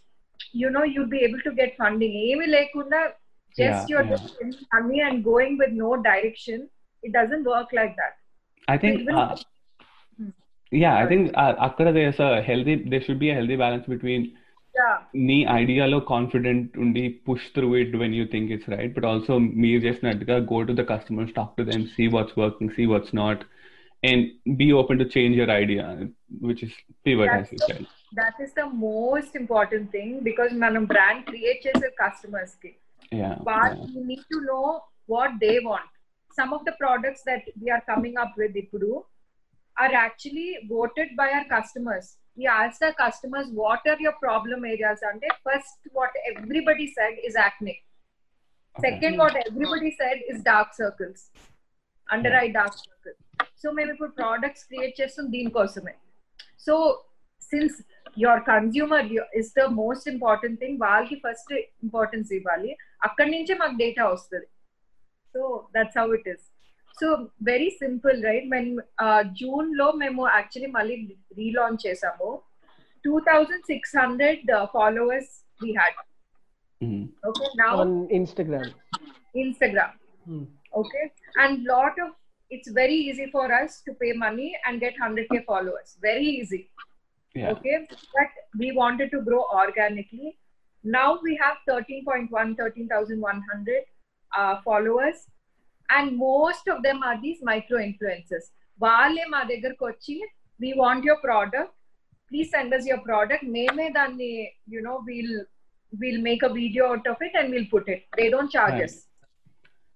[0.60, 3.00] you know you'd be able to get funding ఏమి లేకుండా
[3.56, 4.54] just Yeah, your yeah.
[4.76, 6.64] Money and going with no direction
[7.02, 8.18] it doesn't work like that
[8.68, 9.32] I think, even- uh,
[10.18, 10.28] Hmm.
[10.72, 11.08] yeah, I Sorry.
[11.10, 14.22] think uh, akkada there's a healthy, there should be a healthy balance between
[14.74, 14.86] yeah
[15.26, 19.80] నీ ఐడియాలో confident ఉండి push through it when you think it's right but also మీరు
[19.84, 23.42] చేసినట్టుగా go to the customers talk to them see what's working see what's not
[24.02, 24.22] and
[24.56, 25.84] be open to change your idea
[26.46, 26.72] which is
[27.04, 31.22] pivot as That's you the- said that is the most important thing because మనం brand
[31.30, 32.72] create చేసే customers కి
[33.12, 33.86] yeah, but yeah.
[33.94, 34.66] we need to know
[35.08, 35.88] what they want.
[36.38, 38.92] Some of the products that we are coming up with Ipudu
[39.76, 42.06] are actually voted by our customers.
[42.38, 45.00] We asked our customers, what are your problem areas?
[45.02, 47.76] And they- first, what everybody said is acne.
[48.76, 48.84] Okay.
[48.86, 51.20] Second, what everybody said is dark circles,
[52.08, 53.18] under eye dark circles.
[53.56, 55.94] So మేము ఇప్పుడు products create చేస్తాం దీనికోసమే
[56.66, 56.74] so
[57.42, 57.76] since
[58.22, 59.06] your consumer
[59.40, 61.52] is the most important thing వాళ్ళకి first
[61.86, 62.72] importance ఇవ్వాలి
[63.08, 64.46] అక్కడి నుంచే మాకు data వస్తుంది
[65.34, 65.42] so
[65.76, 66.44] that's how it is
[66.96, 67.06] so
[67.50, 68.72] very simple right మేము
[69.40, 70.96] జూన్ లో మేము యాక్చువల్లీ మళ్ళీ
[71.40, 72.28] రీలాంచ్ చేసాము
[73.04, 74.44] two thousand six hundred
[74.76, 76.00] followers we had
[76.80, 77.02] Mhm.
[77.28, 78.64] Okay now on Instagram.
[79.42, 79.94] Instagram
[80.26, 80.44] Hmm.
[80.72, 81.02] okay
[81.42, 82.10] and lot of
[82.50, 86.60] it's very easy for us to pay money and get 100k followers very easy
[87.34, 87.76] yeah okay
[88.16, 90.30] but we wanted to grow organically
[90.84, 92.26] now we have 13.1
[92.58, 93.78] 13100
[94.38, 95.18] uh, followers
[95.90, 98.46] and most of them are these micro influencers
[98.82, 100.14] వాళ్ళే మా దగ్గరకు వచ్చి
[100.62, 101.70] we want your product
[102.30, 104.30] please send us your product మేమే దాన్ని
[104.74, 105.34] you know we'll
[106.00, 108.86] we'll make a video out of it and we'll put it they don't charge Right.
[108.88, 108.94] us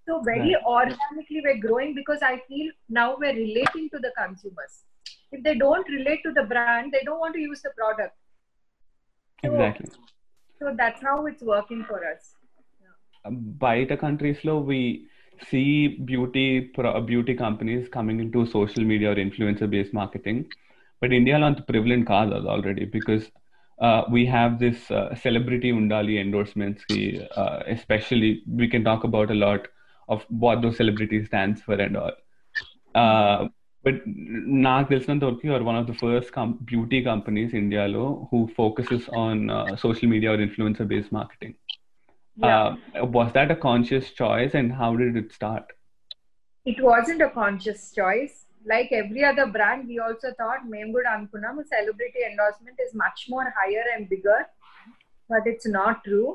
[0.07, 0.69] so very Right.
[0.77, 4.75] organically we're growing because I feel now we're relating to the consumers.
[5.33, 8.15] If they don't relate to the brand, they don't want to use the product.
[9.45, 9.91] So, exactly
[13.63, 14.81] బయట countries లో వి
[15.41, 15.63] see
[16.01, 16.45] beauty
[17.07, 20.43] beauty companies coming in to social media or influencer based marketing
[21.03, 23.27] but ఇండియాలో అంత prevalent కాదు అది already because
[24.13, 24.85] we have this
[25.23, 27.01] celebrity ఉండాలి endorsements కి
[27.69, 29.67] especially we can talk about a lot
[30.09, 32.19] of what though celebrity stands for and all
[33.85, 34.01] but
[34.61, 39.43] నాకు తెలిసినంత వరకు you're one of the first beauty companies ఇండియాలో who focuses on
[39.77, 41.57] social media or influencer based marketing
[42.37, 42.67] Yeah.
[42.97, 45.67] uh, was that a conscious choice and how did it start
[46.67, 48.35] it wasn't a conscious choice.
[48.67, 53.47] Like every other brand, we also thought మేము కూడా అనుకున్నాము celebrity endorsement is much more
[53.59, 54.39] higher and bigger,
[55.31, 56.31] but it's not true.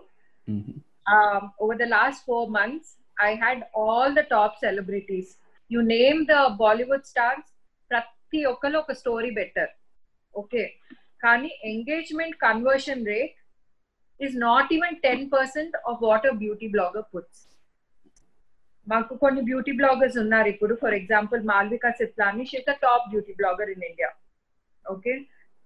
[0.48, 0.76] Mhm.
[1.06, 2.88] um, over the last four months,
[3.20, 5.28] I had all the top celebrities.
[5.70, 7.46] You name the Bollywood stars,
[7.92, 9.72] ప్రతి ఒక్కరు ఒక story better
[10.34, 10.64] okay
[11.24, 13.36] కానీ engagement conversion rate
[14.21, 17.37] is not even 10% of what a beauty blogger puts.
[18.87, 23.71] మాకు కొన్ని beauty bloggers ఉన్నారు ఇప్పుడు for example Malvika Sitlani she's the top beauty blogger
[23.73, 24.09] in India
[24.87, 25.15] okay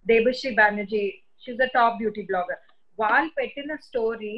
[0.06, 1.02] Debasree Banerjee
[1.42, 2.60] she's the top beauty blogger
[2.98, 4.34] వాళ్ళు పెట్టిన story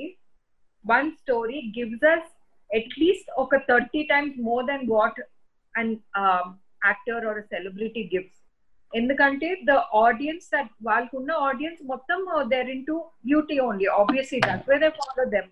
[0.84, 2.28] one story gives us
[2.70, 5.20] at least ఒక thirty times more than what
[5.74, 5.96] and
[6.82, 8.38] actor or celebrity gives
[8.93, 12.19] ఎందుకంటే the audience that వాళ్ళకున్న audience మొత్తం
[12.53, 15.49] there into beauty only obviously that way they follow them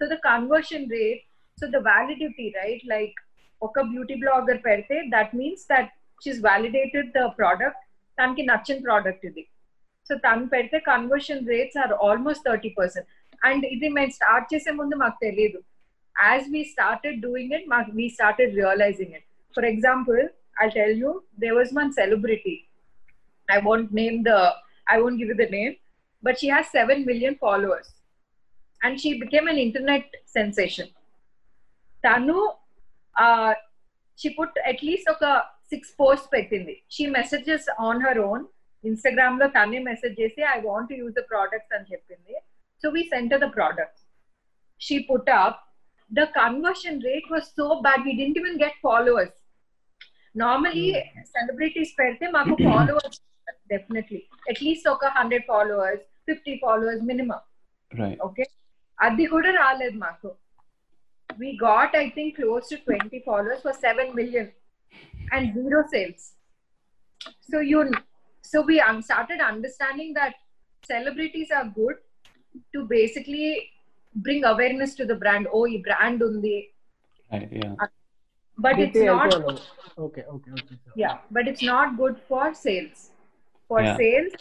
[0.00, 1.22] so the conversion rate
[1.58, 3.18] so the validity right like
[3.62, 5.90] ఒక beauty blogger పెడితే that means that
[6.22, 7.82] she's validated the product
[8.18, 9.42] తనకి నచ్చిన product ఇది
[10.10, 13.08] so తను పెడితే conversion rates are almost thirty percent
[13.40, 15.60] and ఇది మేము start చేసే ముందు మాకు తెలియదు
[16.16, 20.20] as we started doing it మాకు we started realizing it for example
[20.62, 21.12] I tell you
[21.44, 22.56] they was one celebrity
[23.48, 24.34] I won't name the
[24.86, 25.74] I won't give the name
[26.22, 27.92] but she has seven million followers
[28.80, 30.90] and she became an internet sensation
[32.04, 32.36] తను
[34.18, 35.24] she put at least ఒక
[35.72, 38.44] six post పెట్టింది she messages on her own
[38.84, 42.34] Instagram లో తనే message చేసి I want use the products అని చెప్పింది
[42.82, 44.04] so we centre the products
[44.80, 45.58] she put up
[46.10, 49.36] the conversion rate was so bad we didn't even get followers
[50.34, 50.86] normally
[51.34, 53.20] celebrities పెడితే మాకు followers
[53.72, 57.40] definitely at least ఒక hundred followers fifty followers minimum
[57.92, 58.44] right okay
[58.98, 60.28] అది కూడా రాలేదు మాకు
[61.30, 64.46] we got i think close to 20 followers for 7 million
[65.34, 66.22] and zero sales
[67.50, 67.80] so you
[68.44, 70.32] so we un- started understanding that
[70.84, 71.96] celebrities are good
[72.74, 73.46] to basically
[74.14, 76.56] bring awareness to the brand oh ఈ brand ఉంది
[77.30, 77.74] right yeah
[78.58, 79.60] but it's Beauty not and
[79.98, 80.76] Okay, okay, okay.
[80.82, 80.92] sir.
[80.96, 83.00] yeah but it's not good for sales
[83.70, 83.96] for Yeah.
[83.96, 84.32] sales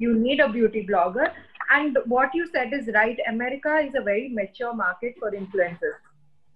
[0.00, 1.26] you need a beauty blogger
[1.76, 6.00] and what you said is right america is a very mature market for influencers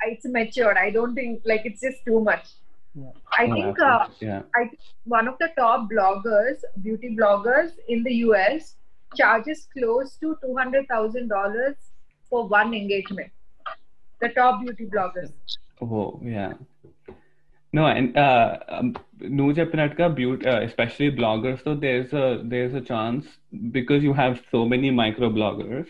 [0.03, 0.77] it's matured.
[0.77, 2.47] I don't think like it's just too much.
[2.93, 3.11] Yeah.
[3.37, 4.41] I no, think uh, yeah.
[4.55, 4.69] I
[5.03, 8.75] one of the top bloggers, beauty bloggers in the US,
[9.15, 11.75] charges close to two hundred thousand dollars
[12.29, 13.31] for one engagement.
[14.21, 15.31] The top beauty bloggers.
[15.81, 16.53] Oh yeah.
[17.73, 21.61] No, and uh, um, no Japanatka, beauty, uh, especially bloggers.
[21.63, 23.25] So there's a there's a chance
[23.71, 25.87] because you have so many micro bloggers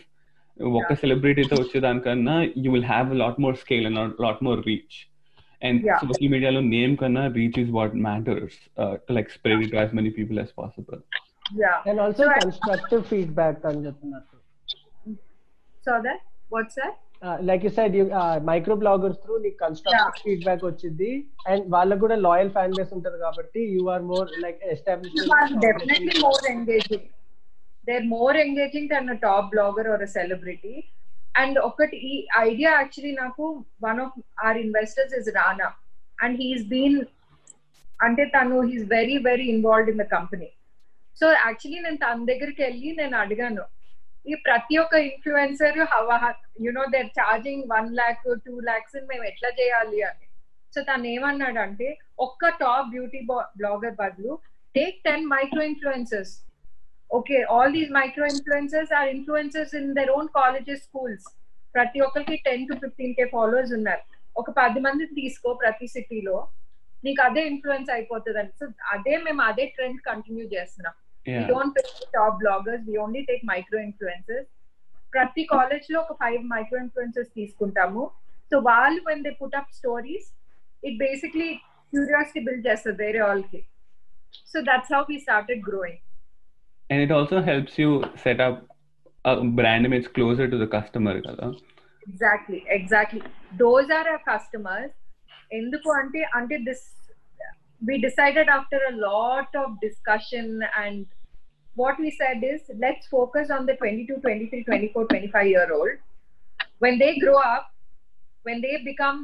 [0.60, 4.96] ఒక సెలబ్రిటీతో వచ్చేదానికన్నా you will have lot more scale and lot more reach
[5.62, 5.80] and.
[6.02, 8.58] Social మీడియాలో name కన్నా reach is what matters
[9.06, 11.00] to like spread it as many people as possible.
[11.88, 14.24] And also constructive feedback అని చెప్తున్నారు?
[17.48, 17.94] Like you side
[18.48, 21.10] micro bloggers through నీకు constructive feedback వచ్చింది
[21.50, 25.14] and వాళ్ళకు కూడా loyal fan base ఉంటది కాబట్టి you are more like establish.
[27.86, 30.76] They're more engaging than a top blogger or a celebrity.
[31.40, 32.14] And ఒకటి ఈ
[32.48, 33.44] ఐడియా యాక్చువల్లీ నాకు
[33.86, 34.14] one of
[34.46, 35.66] our investors is Rana
[36.24, 36.96] and he's been
[38.06, 40.48] అంటే తను he's very very involved in the company
[41.20, 43.64] so actually నేను తన దగ్గరికి వెళ్ళి నేను అడిగాను.
[44.30, 45.76] ఈ ప్రతి ఒక్క influencer
[46.66, 50.26] you know they're charging one lakh two lakhs మేము ఎట్లా చేయాలి అని.
[50.74, 51.88] సో తను ఏమన్నాడు అంటే
[52.26, 53.20] ఒక్క టాప్ బ్యూటీ
[53.60, 54.32] బ్లాగర్ బదులు
[54.78, 56.34] take ten micro influencers
[57.09, 61.21] Okay, all these micro influencers are influencers in their own colleges, schools.
[61.75, 64.03] ప్రతి ఒక్కరికి ten to fifteen K followers ఉన్నారు
[64.35, 66.37] ఒక పది మందిని తీసుకో ప్రతి సిటీలో
[67.03, 70.95] నీకు అదే ఇన్ఫ్లుయెన్స్ అయిపోతుంది అని సో అదే మేము అదే ట్రెండ్ కంటిన్యూ చేస్తున్నాం
[71.25, 71.47] we Yeah.
[71.47, 74.45] don't take top bloggers we only take micro influencers
[75.13, 78.03] ప్రతి కాలేజ్ లో ఒక ఫైవ్ మైక్రో ఇన్ఫ్లుయెన్సర్స్ తీసుకుంటాము
[78.51, 80.27] సో వాళ్ళు when they put up stories
[80.83, 81.49] it basically
[81.93, 83.59] curiosity build చేస్తుంది వేరే వాళ్ళకి
[84.51, 86.01] so that's how we started growing
[86.89, 88.67] And it also helps you set up
[89.25, 91.47] a brand image closer to the customer కదా
[92.07, 93.21] exactly exactly
[93.61, 94.97] those are our customers
[95.59, 96.87] ఎందుకు అంటే అంటే this
[97.89, 101.05] we decided after a lot of discussion and
[101.75, 105.95] what we said is let's focus on the 22 23 24 25 year old
[106.79, 107.65] when they grow up
[108.43, 109.19] when they become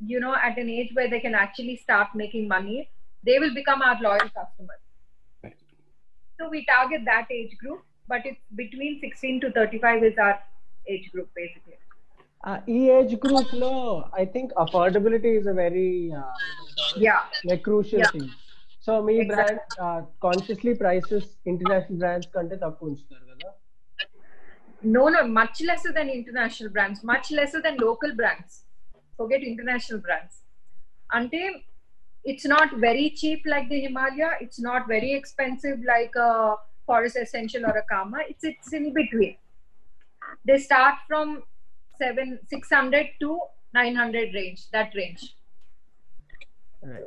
[0.00, 2.78] you know at an age where they can actually start making money
[3.24, 4.87] they will become our loyal customers Right.
[6.38, 10.36] so we target that age group but it's between 16 to 35 is our
[10.86, 11.78] age group basically
[12.74, 13.70] ఈ age group లో
[14.20, 15.90] I think affordability is a very
[17.06, 17.20] yeah
[17.50, 18.12] like crucial Yeah.
[18.16, 18.32] Thing
[18.86, 19.28] so me Exactly.
[19.76, 23.50] Brand consciously prices international brands కంటే తక్కువ ఉంచుతారు కదా
[24.82, 28.50] No, no, much lesser than international brands, much lesser than local brands.
[29.18, 30.34] Forget international brands.
[31.10, 31.40] Ante,
[32.23, 34.31] it's not very cheap like the Himalaya.
[34.41, 36.55] It's not very expensive like a
[36.85, 38.19] Forest Essential or a Kama.
[38.27, 39.37] It's it's in between.
[40.45, 41.43] They start from
[41.97, 43.39] seven six hundred to
[43.73, 44.69] nine hundred range.
[44.71, 45.35] That range.
[46.81, 47.03] Right.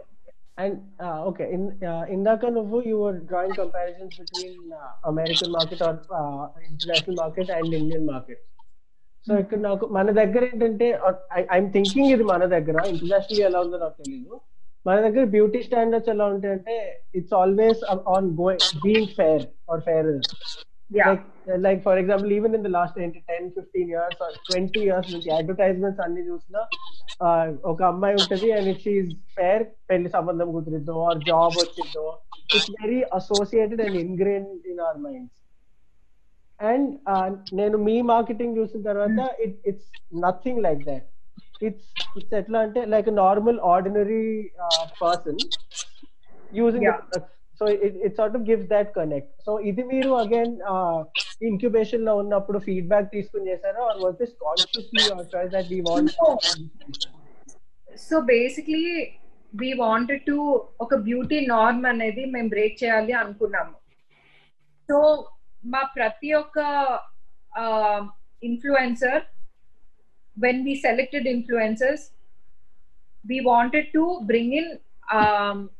[0.59, 5.51] And uh, okay, in uh, in the Kanuvu, you were drawing comparisons between uh, American
[5.51, 8.41] market or uh, international market and Indian market.
[9.27, 9.67] So ఇక్కడ hmm.
[9.67, 11.13] నాకు మన దగ్గర ఏంటంటే uh,
[11.57, 14.37] I'm thinking ఇది మన దగ్గర international ఎలా ఉందో నాకు తెలియదు
[14.86, 16.76] మన దగ్గర బ్యూటీ స్టాండర్డ్స్ ఎలా ఉంటాయంటే
[17.16, 20.12] it's always on going being fair or fair
[20.92, 21.08] Yeah.
[21.08, 21.24] like
[21.60, 25.30] like for example even in the last 10 10 15 years or 20 years నుంచి
[25.38, 26.62] అడ్వర్టైజ్మెంట్స్ అన్ని చూసినా
[27.22, 27.30] ఆ,
[27.72, 29.02] ఒక అమ్మాయి ఉంటది అండ్ ఇఫ్ షీఈ్
[29.36, 32.06] ఫేర్ పెళ్లి సంబంధం కుదిరిద్దో ఆర్ జాబ్ వచ్చిద్దో
[32.50, 35.36] it's very associated and ingrain in our minds
[36.60, 36.88] and
[37.54, 41.08] నేను మీ మార్కెటింగ్ చూసిన తర్వాత it it's nothing like that
[41.69, 41.89] it's
[42.19, 44.25] it's ఎట్లా అంటే like normal ordinary
[45.03, 45.41] person
[46.61, 46.89] using.
[47.59, 47.65] So
[48.07, 50.55] it sort of gives that connect so ఇది మీరు again
[51.51, 53.81] ఇంక్యుబేషన్లో ఉన్నప్పుడు ఫీడ్బ్యాక్ తీసుకుని చేశారా?
[53.91, 56.13] Or was this consciously our choice that we want
[58.09, 58.87] so basically
[59.61, 60.37] we wanted to
[60.85, 63.75] ఒక beauty norm అనేది మేము break చేయాలి అనుకున్నాము.
[64.89, 64.97] సో
[65.73, 66.59] మా ప్రతి ఒక్క
[68.49, 69.23] influencer
[70.37, 72.11] when we selected influencers,
[73.29, 74.79] we wanted to bring in
[75.11, 75.71] um,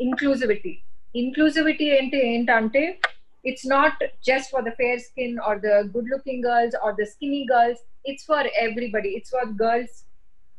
[0.00, 0.82] inclusivity.
[1.14, 2.98] Inclusivity ante
[3.44, 3.92] it's not
[4.22, 7.78] just for the fair skin or the good looking girls or the skinny girls.
[8.04, 9.10] It's for everybody.
[9.10, 10.04] It's for girls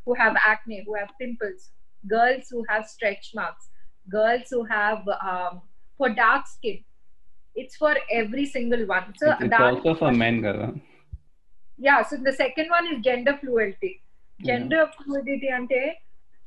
[0.05, 1.69] who have acne, who have pimples,
[2.07, 3.69] girls who have stretch marks,
[4.09, 5.61] girls who have um,
[5.97, 6.83] for dark skin.
[7.55, 9.13] It's for every single one.
[9.17, 10.73] So it's, it's also for men, girl
[11.78, 13.92] yeah so the second one is gender fluidity
[14.48, 15.82] gender fluidity ante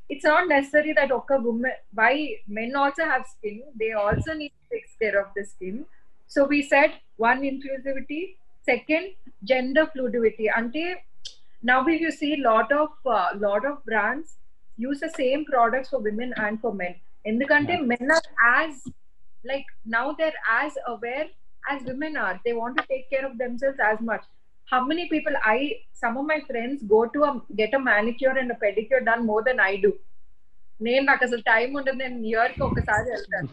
[0.10, 2.12] it's not necessary that okay woman why
[2.48, 5.86] men also have skin they also need to take care of the skin
[6.28, 8.22] so we said one inclusivity
[8.70, 9.06] second
[9.52, 10.86] gender fluidity ante
[11.64, 14.38] now if you see lot of uh, lot of brands
[14.78, 16.96] use the same products for women and for men
[17.30, 17.88] ఎందుకంటే Yeah.
[17.92, 18.26] men are
[18.58, 18.74] as
[19.50, 21.26] like now they're as aware
[21.72, 24.24] as women are they want to take care of themselves as much
[24.72, 25.60] how many people i
[25.94, 29.44] some of my friends go to a, get a manicure and a pedicure done more
[29.50, 29.94] than i do
[30.86, 33.48] నేను నాకు అసలు time ఉండదు నేను year కి ఒకసారి వెళ్తాను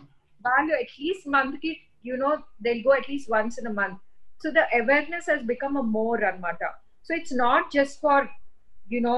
[0.45, 1.71] వాళ్ళు at least month కి
[2.09, 2.31] you know
[2.65, 4.01] they go at least once in month
[4.43, 6.61] so the awareness Hess become a more అనమాట
[7.07, 8.27] so it's not just for
[8.95, 9.17] you know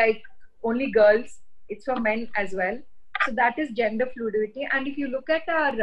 [0.00, 0.24] like
[0.64, 1.36] only girls
[1.74, 2.80] it's for men as well
[3.24, 5.78] so that is gender ఫ్లూడివిటీ and if you look at our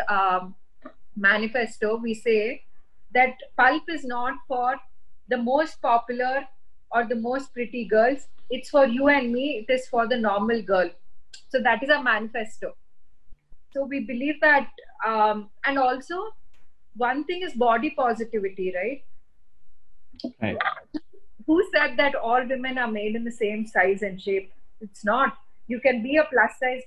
[1.20, 2.42] manifesto we say
[3.15, 4.77] that pulp is not for
[5.29, 6.47] the most popular
[6.91, 8.27] or the most pretty girls.
[8.51, 9.65] It's for you and me.
[9.67, 10.91] It is for the normal girl.
[11.49, 12.75] So that is a manifesto.
[13.73, 14.69] So we believe that,
[15.07, 16.35] um, and also
[16.97, 19.05] one thing is body positivity, right?
[20.41, 20.59] Right.
[21.47, 24.53] Who said that all women are made in the same size and shape?
[24.81, 25.37] It's not.
[25.67, 26.83] You can be a plus size.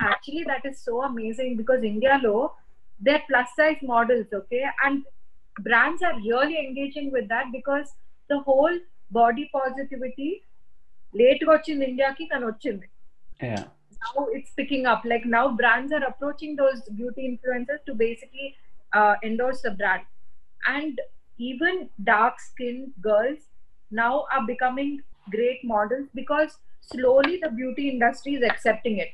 [0.00, 2.52] Actually, that is so amazing because India, low,
[3.00, 4.64] they're plus size models, okay?
[4.84, 5.04] And
[5.61, 7.87] brands are really engaging with that because
[8.29, 8.77] the whole
[9.11, 10.29] body positivity
[11.13, 12.87] late గా వచ్చింది ఇండియాకి కానీ వచ్చింది
[13.39, 13.63] Yeah.
[14.03, 18.47] now it's picking up like now brands are approaching those beauty influencers to basically
[18.91, 20.03] uh, endorse the brand
[20.75, 20.93] and
[21.49, 21.75] even
[22.11, 23.41] dark skinned girls
[23.91, 24.91] now are becoming
[25.29, 26.51] great models because
[26.91, 29.13] slowly the beauty industry is accepting it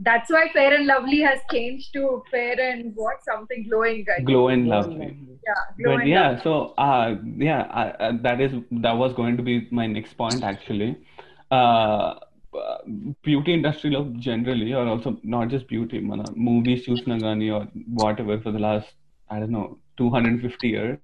[0.00, 4.06] that's why Fair and Lovely has changed to Fair and what something glowing.
[4.16, 5.16] I glow and lovely.
[5.46, 6.42] Yeah, but yeah, lovely.
[6.42, 10.42] so uh, yeah, uh, uh, that is that was going to be my next point
[10.42, 10.96] actually.
[11.50, 12.14] Uh,
[13.22, 18.40] beauty industry love generally, or also not just beauty, mana movies choose Nagani or whatever
[18.40, 18.88] for the last
[19.28, 20.98] I don't know 250 years.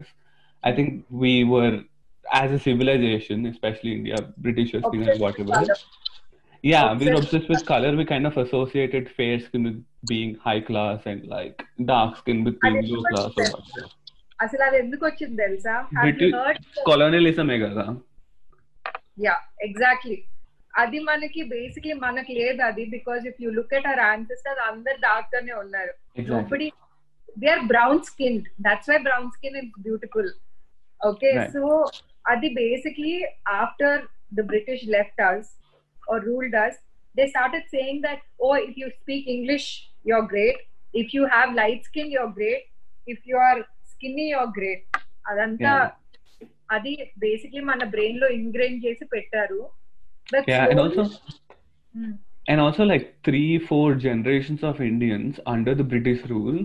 [0.65, 1.83] I think we were
[2.33, 5.19] as a civilization, especially India, Britishers, okay.
[5.19, 5.65] whatever
[6.66, 7.02] Britishers Obsessed what with ever colour.
[7.02, 7.92] Yeah, we're Obsessed obsessed with color.
[7.96, 9.80] We kind of associated fair skin with
[10.12, 13.56] being high class and like dark skin with being అది low ఎందుకు class or వచ్చింది?
[13.56, 13.90] whatever.
[14.40, 16.62] అసలు అది ఎందుకు వచ్చింది తెలుసా have you British- heard
[16.92, 17.86] Colonialism ఏ కదా
[19.26, 19.36] yeah
[19.68, 20.18] exactly
[20.74, 25.32] అది మనకి బేసిక్లీ మనకి లేదు అది because if you look at our ancestors అందరు డార్క్
[25.36, 26.36] గానే ఉన్నారు Exactly.
[26.36, 26.70] nobody
[27.42, 30.28] they are brown skinned that's why brown skin is beautiful
[31.02, 31.54] okay Right.
[31.56, 31.62] so
[32.26, 33.14] adi basically
[33.62, 33.92] after
[34.32, 35.46] the british left us
[36.09, 36.75] or ruled us
[37.15, 39.67] they started saying that oh if you speak english
[40.09, 40.59] you're great
[40.95, 42.65] if you have light skin you're great
[43.07, 43.59] if you are
[43.93, 44.83] skinny you're great
[45.31, 45.87] అదంతా Yeah.
[46.75, 46.93] అది
[47.25, 49.61] basically మన బ్రెయిన్లో ఇంగ్రెయిన్ చేసి పెట్టారు
[50.33, 51.03] But Yeah, and also
[51.95, 52.15] Hmm.
[52.49, 56.59] and also like three, four generations of Indians under the British rule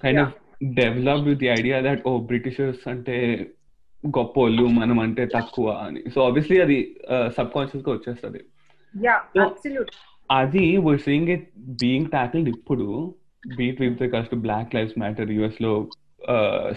[0.00, 0.26] kind Yeah.
[0.26, 0.32] of
[0.80, 3.16] developed with the idea that oh Britishers అంటే
[4.04, 6.78] గొప్పోళ్ళు మనం అంటే తక్కువ అని సో ఆబ్వియస్లీ అది
[7.36, 8.40] సబ్ కాన్షియస్గా వచ్చేస్తుంది
[8.93, 9.91] yeah So- absolute
[10.29, 11.43] అది we're seeing it
[11.83, 12.85] being tackled ఇప్పుడు
[13.57, 15.71] beat with regards to black lifes matter US లో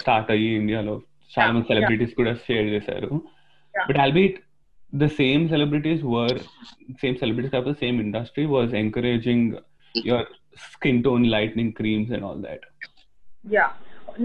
[0.03, 0.95] స్టార్ట్ అయ్యి ఇండియాలో
[1.31, 1.71] చాలా Yeah, మంది yeah.
[1.73, 3.11] సెలబ్రిటీస్ కూడా షేర్ చేశారు
[3.75, 3.87] Yeah.
[3.89, 4.37] But albeit
[4.93, 6.37] the same celebrities were
[7.03, 9.49] same celebrities కాకపోతే same industry was encouraging
[9.95, 10.29] your
[10.69, 12.65] skin tone lightening creams and all that
[13.47, 13.71] yeah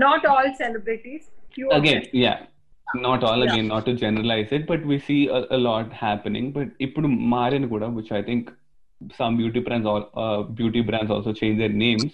[0.04, 1.24] not all celebrities
[1.56, 2.20] few of again them.
[2.24, 2.38] yeah
[2.94, 3.50] not all Yeah.
[3.50, 7.66] again not to generalize it but we see a, a lot happening but ఇప్పుడు మారిన
[7.74, 8.44] కూడా which i think
[9.20, 12.14] some beauty brands all uh, beauty brands also change their names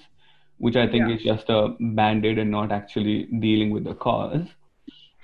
[0.65, 1.15] which i think Yeah.
[1.15, 1.61] is just a
[1.99, 4.45] band-aid and not actually dealing with the cause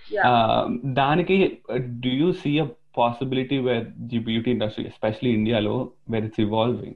[0.09, 0.67] yeah um,
[0.99, 1.37] దానికి
[1.73, 5.75] uh, do you see a possibility where the beauty industry especially india lo
[6.11, 6.95] where it's evolving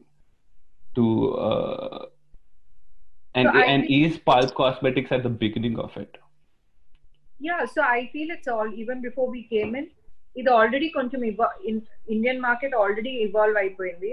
[0.96, 1.06] to
[1.48, 2.00] uh,
[3.36, 6.18] and So I and think- is pulp cosmetics at the beginning of it
[7.40, 9.88] yeah so i feel it's all even before we came in
[10.36, 11.20] ఇది already కొంచెం
[12.14, 14.10] Indian market already evolve అయిపోయింది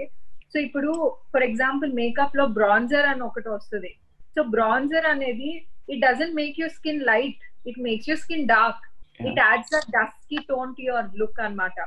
[0.51, 0.91] so ఇప్పుడు
[1.33, 3.91] for example makeup లో bronzer అని ఒకటి వస్తుంది
[4.35, 5.49] so bronzer అనేది
[5.91, 8.83] it doesn't make your skin light it makes your skin dark
[9.27, 11.77] it adds a dusky tone to your look అనమాట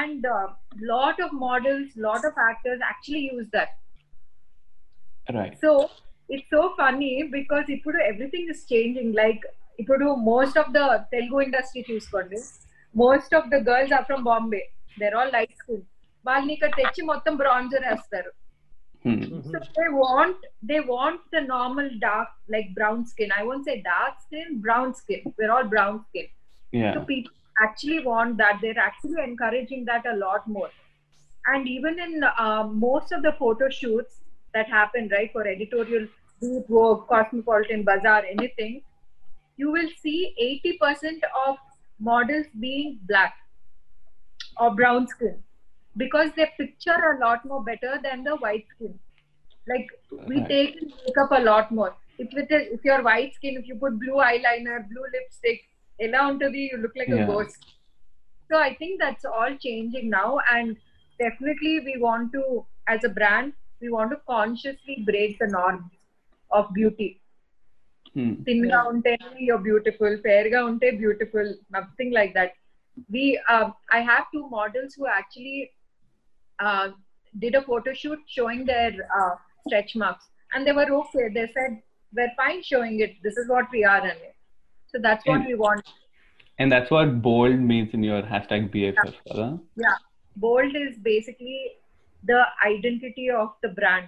[0.00, 0.26] and
[0.92, 3.74] lot of models lot of actors actually use that
[5.30, 5.70] right so
[6.34, 9.44] it's so funny because ఇప్పుడు everything is changing like
[9.82, 10.80] ఇప్పుడు most of the
[11.14, 12.40] Telugu industry చూసుకోండి
[12.94, 14.62] most of the girls are from Bombay
[15.02, 15.84] there all light skin
[16.24, 18.32] వాళ్ళని ఇక్కడ తెచ్చి మొత్తం bronzer వేస్తారు
[19.04, 19.22] Hmm.
[19.42, 23.30] So they want they want the normal dark like brown skin.
[23.38, 25.20] I won't say dark skin, brown skin.
[25.38, 26.28] We're all brown skin.
[26.72, 26.94] Yeah.
[26.94, 28.60] So people actually want that.
[28.62, 30.70] They're actually encouraging that a lot more.
[31.44, 34.20] And even in uh, most of the photo shoots
[34.54, 36.06] that happen, right, for editorial,
[36.42, 38.80] be it Vogue, Cosmopolitan, Bazaar, anything,
[39.59, 40.17] you will see
[40.81, 41.57] 80% of
[41.99, 43.33] models being black
[44.57, 45.37] or brown skin
[45.97, 48.97] because they picture a lot more better than the white skin.
[49.67, 49.87] Like
[50.27, 50.47] we right.
[50.47, 51.95] take makeup a lot more.
[52.17, 55.61] If it is, if you're white skin, if you put blue eyeliner, blue lipstick,
[56.01, 57.23] ella to be, you look like yeah.
[57.23, 57.65] a ghost.
[58.49, 60.75] So I think that's all changing now, and
[61.19, 65.91] definitely we want to, as a brand, we want to consciously break the norm
[66.51, 67.21] of beauty
[68.16, 68.32] Hmm.
[68.46, 69.12] Thin గా ఉంటే
[69.46, 72.50] you're beautiful fair గా ఉంటే beautiful nothing like that
[73.14, 73.66] we uh,
[73.96, 75.58] i have two models who actually
[76.58, 76.86] uh,
[77.42, 79.32] did a photo shoot showing their uh,
[79.64, 81.72] stretch marks and they were okay they said
[82.16, 84.34] we're fine showing it this is what we are in it
[84.92, 85.84] so that's what And- we want
[86.62, 89.46] And that's what bold means in your hashtag BFF, కదా?
[89.84, 89.96] yeah
[90.44, 91.58] bold is basically
[92.30, 92.38] the
[92.72, 94.06] identity of the brand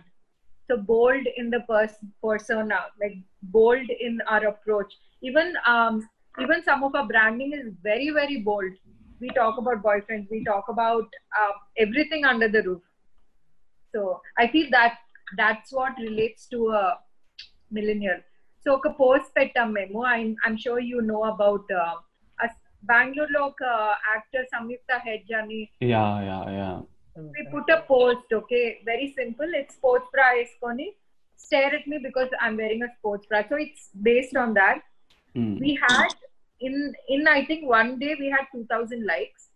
[0.70, 3.16] so bold in the pers- persona like
[3.56, 5.94] bold in our approach even um
[6.38, 8.72] even some of our branding is very very bold
[9.20, 11.06] we talk about boyfriends we talk about
[11.40, 12.82] uh, everything under the roof
[13.94, 14.98] so i feel that
[15.36, 16.84] that's what relates to a
[17.70, 18.20] millennial
[18.66, 19.98] so ఒక post పెట్టాం మేము
[20.46, 21.68] I'm sure you know about
[22.82, 23.62] బెంగళూరులో ఒక
[24.12, 25.60] actor సంయుక్త head అని
[25.94, 26.76] Yeah, yeah, yeah.
[27.15, 28.81] we put a post okay?
[28.85, 29.47] Very simple.
[29.53, 30.89] It's sports bra esconi
[31.35, 33.43] stare at me because i'm wearing a sports bra.
[33.49, 34.81] So it's based on that.
[35.35, 35.59] Mm.
[35.61, 36.13] we had
[36.67, 39.47] in in i think one day we had 2000 likes.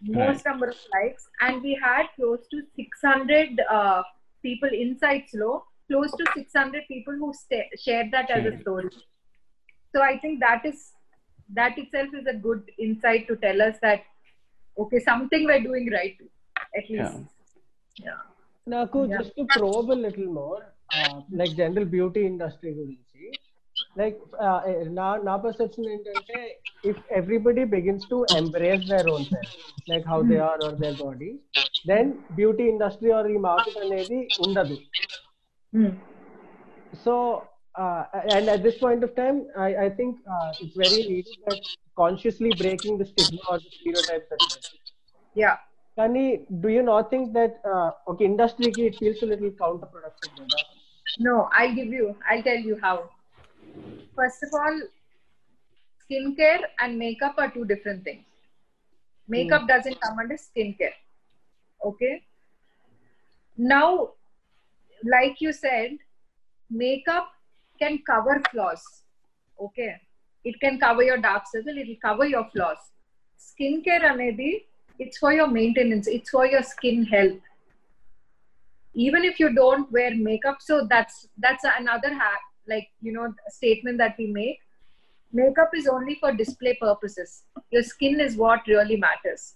[0.00, 0.46] Most right.
[0.46, 1.28] number of likes.
[1.40, 4.02] And we had close to 600 uh,
[4.42, 8.90] people inside slow close to 600 people who sta- shared that as a story.
[9.94, 10.92] So i think that is
[11.60, 14.04] that itself is a good insight to tell us that
[14.78, 16.16] okay something we're doing right.
[16.79, 17.17] at least.
[17.97, 18.19] Yeah.
[18.67, 19.11] నాకు Yeah.
[19.13, 20.63] Just to probe little more
[21.39, 23.23] like general beauty industry గురించి
[23.99, 24.19] like
[24.97, 26.39] నా నా perception ఏంటంటే
[26.91, 29.53] if everybody begins to embrace their own self
[29.91, 31.31] like how they are are their body
[31.91, 32.09] then
[32.39, 34.77] beauty industry are ఈ market అనేది ఉండదు
[35.73, 35.89] Hmm.
[37.03, 37.13] so
[37.75, 38.03] uh,
[38.35, 41.59] and at this point of time i, I think uh, it's very needed that
[41.97, 44.41] consciously breaking the stigma or the stereotypes that
[45.91, 46.03] we have.
[46.03, 46.03] Yeah.
[46.03, 47.55] కానీ do you not think that
[48.05, 50.59] ఒక ఇండస్ట్రీకి it feels little counter productive కదా
[51.19, 53.09] No, I'll give you, I'll tell you how.
[54.15, 54.81] First of all,
[56.09, 58.25] skincare and makeup are two different things.
[59.27, 60.93] Makeup doesn't come under skincare.
[61.85, 62.23] Okay.
[63.57, 64.09] Now,
[65.01, 65.97] like you said,
[66.69, 67.29] makeup
[67.79, 69.03] can cover flaws.
[69.59, 70.01] Okay.
[70.43, 72.77] It can cover your dark circle, it will cover your flaws.
[73.39, 74.65] Skincare anedi,
[75.02, 77.40] it's for your maintenance, it's for your skin health.
[78.94, 83.98] Even if you don't wear makeup so that's that's another hack like you know statement
[83.98, 84.58] that we make.
[85.32, 87.44] Makeup is only for display purposes.
[87.70, 89.54] Your skin is what really matters.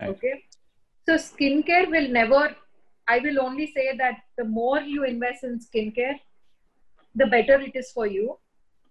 [0.00, 0.10] Right.
[0.10, 0.42] okay?
[1.06, 2.56] So skincare will never
[3.12, 6.18] i will only say that the more you invest in skincare
[7.14, 8.38] the better it is for you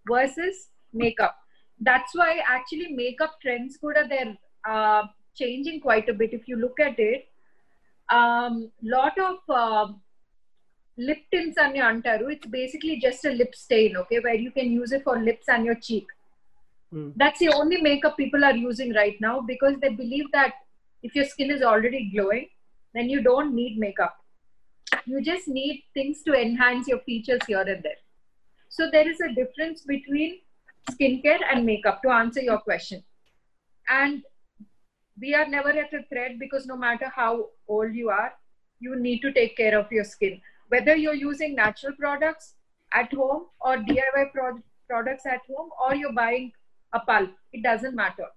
[0.07, 1.35] versus makeup.
[1.79, 5.03] That's why actually makeup trends could are they're uh,
[5.39, 7.27] changing quite a bit if you look at it.
[8.11, 9.93] Um, lot of uh,
[10.97, 14.71] lip tints on your antaru, it's basically just a lip stain, okay, where you can
[14.71, 16.07] use it for lips and your cheek.
[16.93, 17.13] Mm.
[17.15, 20.53] That's the only makeup people are using right now because they believe that
[21.03, 22.47] if your skin is already glowing,
[22.93, 24.17] then you don't need makeup.
[25.05, 28.01] You just need things to enhance your features here and there.
[28.69, 30.39] So there is a difference between
[30.91, 33.03] skincare and makeup to answer your question.
[33.89, 34.23] And
[35.19, 38.33] we are never at a threat because no matter how old you are,
[38.79, 40.41] you need to take care of your skin.
[40.69, 42.53] Whether you're using natural products
[42.93, 46.51] at home or DIY pro- products at home or you're buying
[46.93, 48.27] a pulp, it doesn't matter.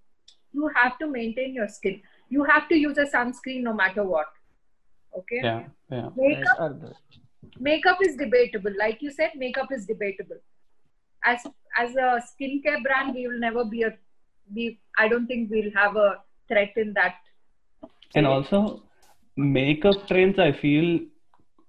[0.53, 2.03] You have to maintain your skin.
[2.29, 4.27] You have to use a sunscreen no matter what.
[5.17, 5.41] Okay.
[5.43, 6.09] Yeah, yeah.
[6.17, 6.73] Makeup
[7.59, 8.73] makeup is debatable.
[8.79, 10.41] Like you said, makeup is debatable.
[11.25, 11.47] As
[11.79, 13.97] as a skincare brand, we will never be a
[14.55, 14.79] we.
[14.99, 16.17] I don't think we'll have a
[16.49, 17.15] threaten that.
[18.15, 18.83] And also,
[19.37, 21.01] makeup trends, I feel,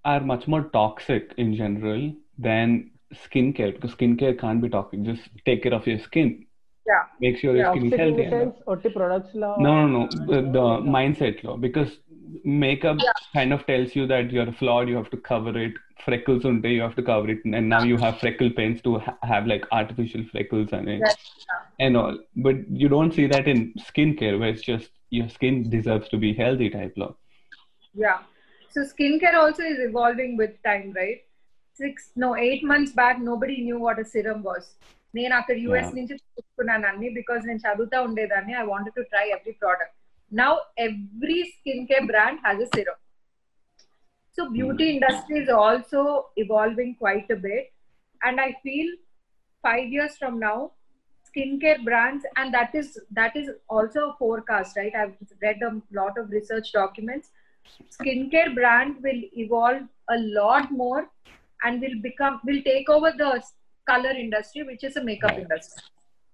[0.06, 5.04] are much more toxic in general than skincare because skincare can't be toxic.
[5.04, 6.46] Just take care of your skin.
[6.86, 7.04] Yeah.
[7.22, 8.30] Make sure yeah, your skin is healthy.
[8.30, 9.30] Sense, products.
[9.34, 10.08] No, no, no.
[10.08, 12.00] The mindset law because
[12.44, 13.12] makeup yeah.
[13.34, 15.74] kind of tells you that you're flawed, you have to cover it,
[16.05, 19.19] freckles unte you have to cover it and now you have freckle paints to ha-
[19.31, 21.17] have like artificial freckles and it Yes.
[21.85, 22.15] and all
[22.47, 26.33] but you don't see that in skincare where it's just your skin deserves to be
[26.35, 27.13] healthy type law
[27.95, 28.19] Yeah.
[28.75, 31.21] So skincare also is evolving with time, right?
[31.77, 34.65] Six, no, eight months back, nobody knew what a serum was.
[35.15, 35.97] నేను అక్కడ US Yeah.
[35.99, 39.95] నుంచి తీసుకున్నాను అన్ని because నేను చదువుతా ఉండేదాన్ని I wanted to try every product
[40.33, 40.51] now
[40.87, 43.01] every skin care brand has a serum
[44.34, 44.54] so hmm.
[44.54, 47.72] beauty industry is also evolving quite a bit.
[48.24, 48.88] And I feel
[49.62, 50.72] five years from now,
[51.30, 54.94] skincare brands, and that is that is also a forecast, right?
[54.96, 57.30] I've read a lot of research documents.
[57.92, 61.08] Skincare brand will evolve a lot more
[61.64, 63.42] and will become will take over the
[63.88, 65.84] color industry, which is a makeup industry.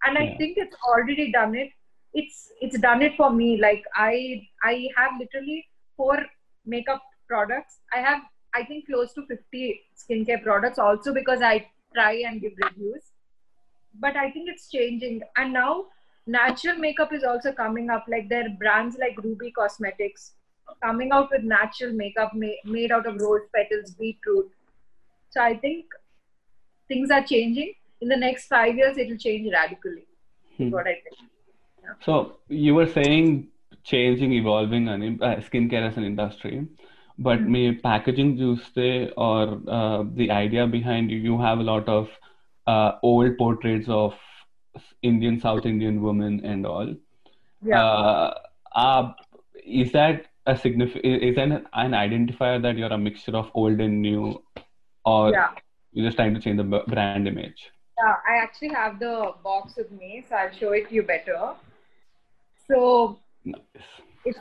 [0.05, 1.69] And I think it's already done it.
[2.13, 3.57] It's it's done it for me.
[3.61, 5.65] Like I I have literally
[5.97, 6.17] four
[6.65, 7.01] makeup
[7.33, 8.21] products i have
[8.55, 11.55] i think close to 50 skincare products also because i
[11.93, 13.09] try and give reviews
[13.99, 15.21] but I think it's changing.
[15.37, 15.85] And now
[16.27, 18.05] natural makeup is also coming up.
[18.07, 20.33] Like there are brands like Ruby Cosmetics
[20.83, 24.51] coming out with natural makeup ma- made out of rose petals, beetroot.
[25.29, 25.85] So I think
[26.87, 27.73] things are changing.
[28.01, 30.05] In the next five years, it will change radically.
[30.57, 30.69] Hmm.
[30.69, 31.15] What I think.
[32.01, 33.47] So you were saying
[33.83, 36.67] changing, evolving, and uh, skincare as an industry,
[37.19, 37.51] but mm-hmm.
[37.51, 38.63] may packaging juice
[39.17, 42.09] or uh, the idea behind you, you have a lot of
[42.65, 44.13] uh, old portraits of
[45.01, 46.95] Indian, South Indian women and all.
[47.61, 47.83] Yeah.
[47.83, 48.33] Uh,
[48.75, 49.11] uh
[49.65, 54.01] is that a significant, is that an, identifier that you're a mixture of old and
[54.01, 54.41] new
[55.05, 55.33] or
[55.91, 57.69] you're just trying to change the brand image?
[57.97, 61.53] Yeah, I actually have the box with me, so I'll show it you better.
[62.67, 63.61] So nice.
[64.23, 64.39] it's,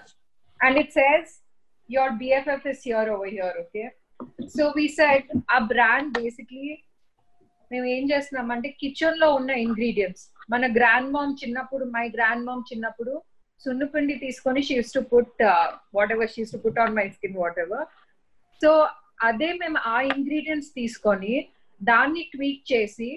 [0.63, 1.41] and it says
[1.89, 3.89] your BFF is here over here, okay?
[4.49, 6.69] So we said our brand basically
[7.71, 10.23] మేము ఏం చేస్తున్నాం అంటే కిచెన్లో ఉన్న ingredients
[10.53, 13.15] మన grand mom చిన్నప్పుడు my grand mom చిన్నప్పుడు
[13.61, 15.43] సున్ను పిండి తీసుకొని she's to put
[16.15, 17.85] whatever she's to put on my skin whatever
[18.61, 18.71] so
[19.29, 21.35] అదే మేము ఆ ఇంగ్రీడియంట్స్ తీసుకొని
[21.81, 23.11] దాన్ని ట్వీట్ చేసి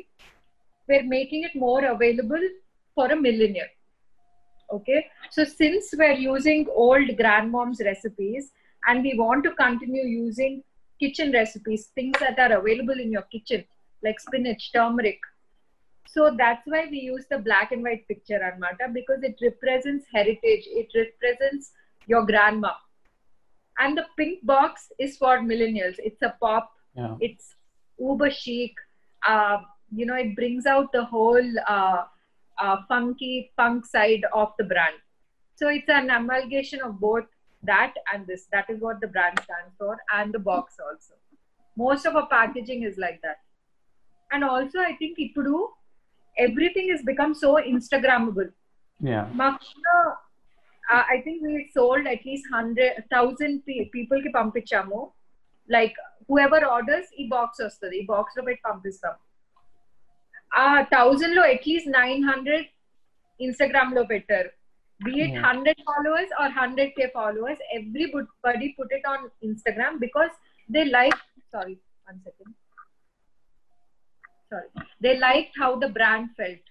[0.89, 2.45] we're making it more available
[2.97, 3.67] for a
[4.69, 4.97] okay
[5.35, 7.13] so since we're using old
[7.55, 8.49] grandmoms recipes
[8.87, 10.63] and we want to continue using
[10.99, 13.63] kitchen recipes, things that are available in your kitchen,
[14.03, 15.19] like spinach, turmeric.
[16.07, 20.65] So that's why we use the black and white picture, Anmata, because it represents heritage,
[20.67, 21.71] it represents
[22.07, 22.71] your grandma.
[23.79, 25.95] And the pink box is for millennials.
[25.99, 27.15] It's a pop, Yeah.
[27.21, 27.55] it's
[27.99, 28.73] uber chic
[29.27, 29.57] uh,
[29.95, 32.03] you know it brings out the whole uh,
[32.59, 34.95] uh, funky punk side of the brand
[35.55, 37.25] so it's an amalgamation of both
[37.62, 41.14] that and this that is what the brand stands for and the box also
[41.76, 43.38] most of our packaging is like that
[44.30, 45.56] and also i think ipudu
[46.36, 48.50] everything has become so instagrammable
[49.00, 49.24] Yeah.
[49.40, 49.94] మాకు
[51.08, 53.58] I think we sold at least hundred thousand
[53.94, 55.00] people కి పంపించాము
[55.70, 55.96] like
[56.28, 59.14] who ever orders ఈ box వస్తుంది ఈ box లో పెట్టి పంపిస్తాం
[60.60, 62.66] ఆ thousand లో అట్లీస్ట్ నైన్ హండ్రెడ్
[63.40, 64.50] ఇన్స్టాగ్రామ్ లో పెట్టారు
[65.00, 65.42] be it Yeah.
[65.44, 70.32] 100 followers or 100k followers everybody put it on instagram because
[70.68, 71.18] they like
[71.54, 71.74] sorry
[72.06, 72.52] one second
[74.52, 74.68] sorry
[75.00, 76.64] they liked how the brand felt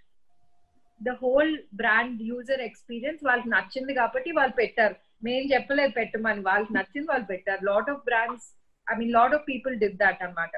[1.01, 7.07] the whole brand user experience వాళ్ళకి నచ్చింది కాబట్టి వాళ్ళు పెట్టారు మేము చెప్పలేదు పెట్టమని వాళ్ళకి నచ్చింది
[7.11, 8.47] వాళ్ళు పెట్టారు lot of brands
[8.88, 10.55] I mean lot of people did that అన్నమాట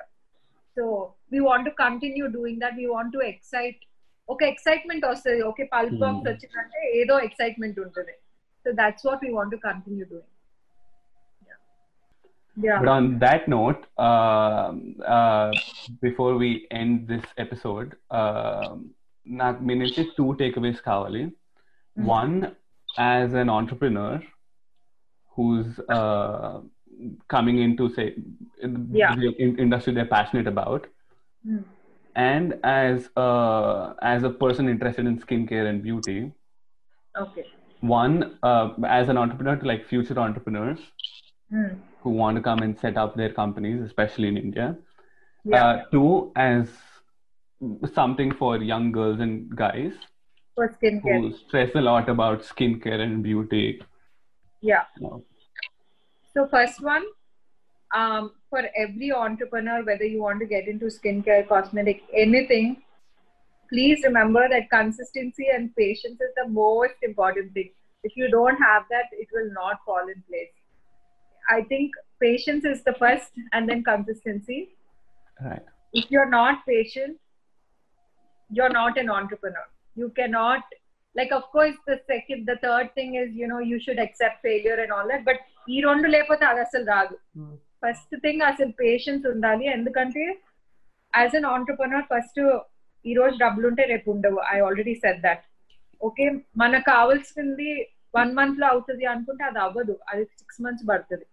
[0.78, 0.84] so
[1.34, 3.82] we want to continue doing that we want to excite
[4.30, 6.32] ఒక ఎక్సైట్మెంట్ వస్తుంది ఓకే పల్ప్ బాక్స్ Hmm.
[6.32, 8.15] వచ్చిందంటే ఏదో ఎక్సైట్మెంట్ ఉంటుంది
[8.65, 10.32] so that's what we want to continue doing
[12.57, 14.78] yeah But on that note, um
[15.18, 15.49] uh,
[16.01, 16.49] before we
[16.82, 17.89] end this episode,
[18.20, 18.74] um,
[19.26, 22.07] నాకు మీ నుంచి two takeaways కావాలి Mhm.
[22.09, 22.34] One
[23.01, 24.18] as an entrepreneur
[25.38, 26.53] who's uh,
[27.30, 28.05] coming into say
[28.65, 29.11] in Yeah.
[29.15, 29.57] the in-
[32.14, 36.32] and as a, as a person interested in skincare and beauty.
[37.18, 37.46] Okay.
[37.80, 40.78] One, uh, as an entrepreneur to like future entrepreneurs
[41.52, 41.78] mm.
[42.00, 44.76] who want to come and set up their companies, especially in India.
[45.44, 45.64] Yeah.
[45.64, 46.68] Uh, two, as
[47.92, 49.92] something for young girls and guys
[50.54, 51.20] for skincare.
[51.20, 53.82] who stress a lot about skincare and beauty.
[54.60, 54.84] Yeah.
[54.98, 55.24] So,
[56.34, 57.04] so first one
[57.93, 62.82] um, for every entrepreneur, whether you want to get into skincare, cosmetic, anything,
[63.70, 67.70] please remember that consistency and patience is the most important thing.
[68.05, 70.53] If you don't have that, it will not fall in place.
[71.49, 74.76] I think patience is the first, and then consistency.
[75.45, 75.62] Right.
[75.93, 77.18] If you're not patient,
[78.51, 79.66] you're not an entrepreneur.
[79.97, 80.62] You cannot
[81.14, 84.76] like of course the second the third thing is you know you should accept failure
[84.82, 85.36] and all that but
[85.72, 87.16] ഈ രണ്ട് ലേപ്പത്തെ അകസൽ രാഗു
[87.83, 89.64] first thing అసలు patience ఉండాలి.
[89.76, 90.24] ఎందుకంటే
[91.12, 92.41] as an entrepreneur first
[93.05, 94.39] ఈ రోజు డబ్బులు ఉంటే రేపు ఉండవు.
[94.55, 95.45] I already said that
[96.01, 96.24] okay
[96.62, 97.70] మనకు కావాల్సింది
[98.16, 99.95] వన్ మంత్లో అవుతుంది అనుకుంటే అది అవ్వదు.
[100.11, 101.26] అది సిక్స్ మంత్స్ పడుతుంది.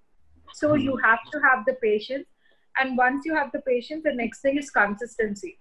[0.60, 2.28] So you have to have the patience
[2.76, 5.52] and once you have the patience the next thing is consistency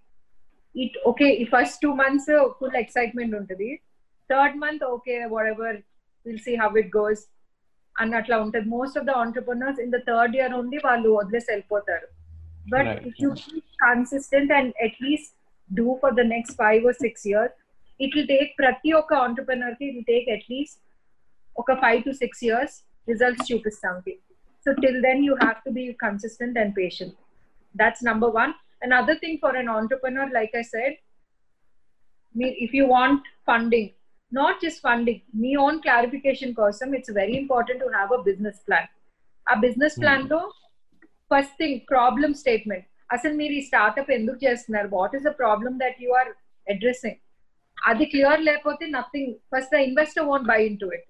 [0.75, 3.71] it okay ఈ first two months full excitement ఉంటుంది.
[4.31, 5.17] Third month okay
[5.55, 5.77] whatever
[6.27, 7.23] will see how it goes
[7.98, 12.08] అన్నట్లా ఉంటుంది most of the entrepreneurs in the third year నుండి వాళ్ళు వదిలేసి వెళ్ళిపోతారు
[12.74, 13.02] but Right.
[13.10, 13.30] If you
[13.86, 15.32] consistent and at least
[15.70, 17.56] do for the next five or six years
[18.00, 20.80] it will take ప్రతి ఒక్క entrepreneur కి it will take at least
[21.56, 22.76] ఒక five to six years
[23.08, 24.14] results చూపిస్తాంకి
[24.66, 27.18] so till then you have to be consistent and patient
[27.76, 28.52] that's number one
[28.82, 30.92] another thing for an entrepreneur like i said
[32.36, 33.88] me if you want funding
[34.32, 38.86] not just funding me own clarification కోసం it's very important to have a business plan
[39.48, 40.40] ఆ business plan లో
[41.32, 45.98] first thing problem statement అసలు మీరు ఈ startup ఎందుకు చేస్తున్నారు what is the problem that
[46.04, 46.30] you are
[46.68, 47.20] addressing
[47.78, 51.08] అది clear లేకపోతే nothing first the investor won't buy in to it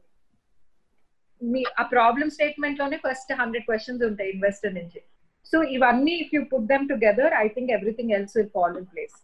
[1.41, 4.99] మీ ఆ ప్రాబ్లమ్ స్టేట్మెంట్ లోనే ఫస్ట్ హండ్రెడ్ క్వశ్చన్స్ ఉంటాయి ఇన్వెస్టర్ నుంచి
[5.45, 9.15] సో ఇవన్నీ if you put them together I think everything else will fall in place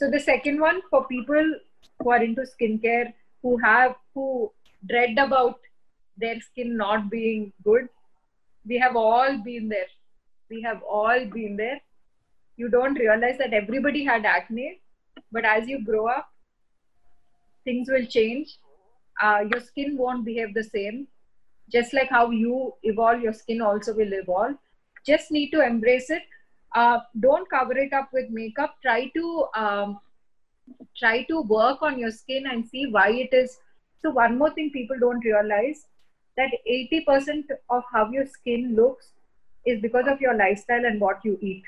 [0.00, 1.48] so the second one for people
[1.99, 4.51] who are into skincare, who have who
[4.87, 5.59] dread about
[6.17, 7.89] their skin not being good.
[8.65, 9.91] We have all been there.
[10.49, 11.79] We have all been there.
[12.57, 14.79] You don't realize that everybody had acne,
[15.31, 16.29] but as you grow up,
[17.63, 18.57] things will change.
[19.21, 21.07] Uh, your skin won't behave the same.
[21.71, 24.55] Just like how you evolve, your skin also will evolve.
[25.05, 26.23] Just need to embrace it.
[26.75, 28.75] Uh, don't cover it up with makeup.
[28.81, 29.99] Try to um,
[30.97, 33.59] try to work on your skin and see why it is.
[34.01, 35.85] So, one more thing people don't realize
[36.37, 39.11] that 80% of how your skin looks
[39.65, 41.63] is because of your lifestyle and what you eat.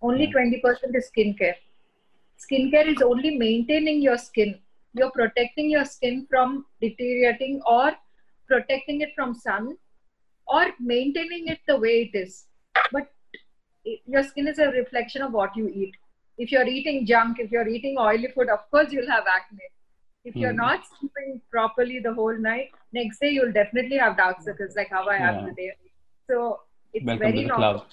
[0.00, 0.36] Only hmm.
[0.36, 1.54] 20% is skincare.
[2.38, 4.58] Skincare is only maintaining your skin.
[4.94, 7.92] You're protecting your skin from deteriorating or
[8.46, 9.76] protecting it from sun
[10.46, 12.44] or maintaining it the way it is.
[12.90, 13.10] But
[13.84, 15.94] your skin is a reflection of what you eat
[16.38, 19.68] if you're eating junk, if you're eating oily food, of course you'll have acne.
[20.24, 20.56] If you're Hmm.
[20.56, 25.08] not sleeping properly the whole night, next day you'll definitely have dark circles like how
[25.08, 25.72] I have today.
[26.28, 26.60] So
[26.92, 27.74] it's Welcome very normal.
[27.74, 27.86] club.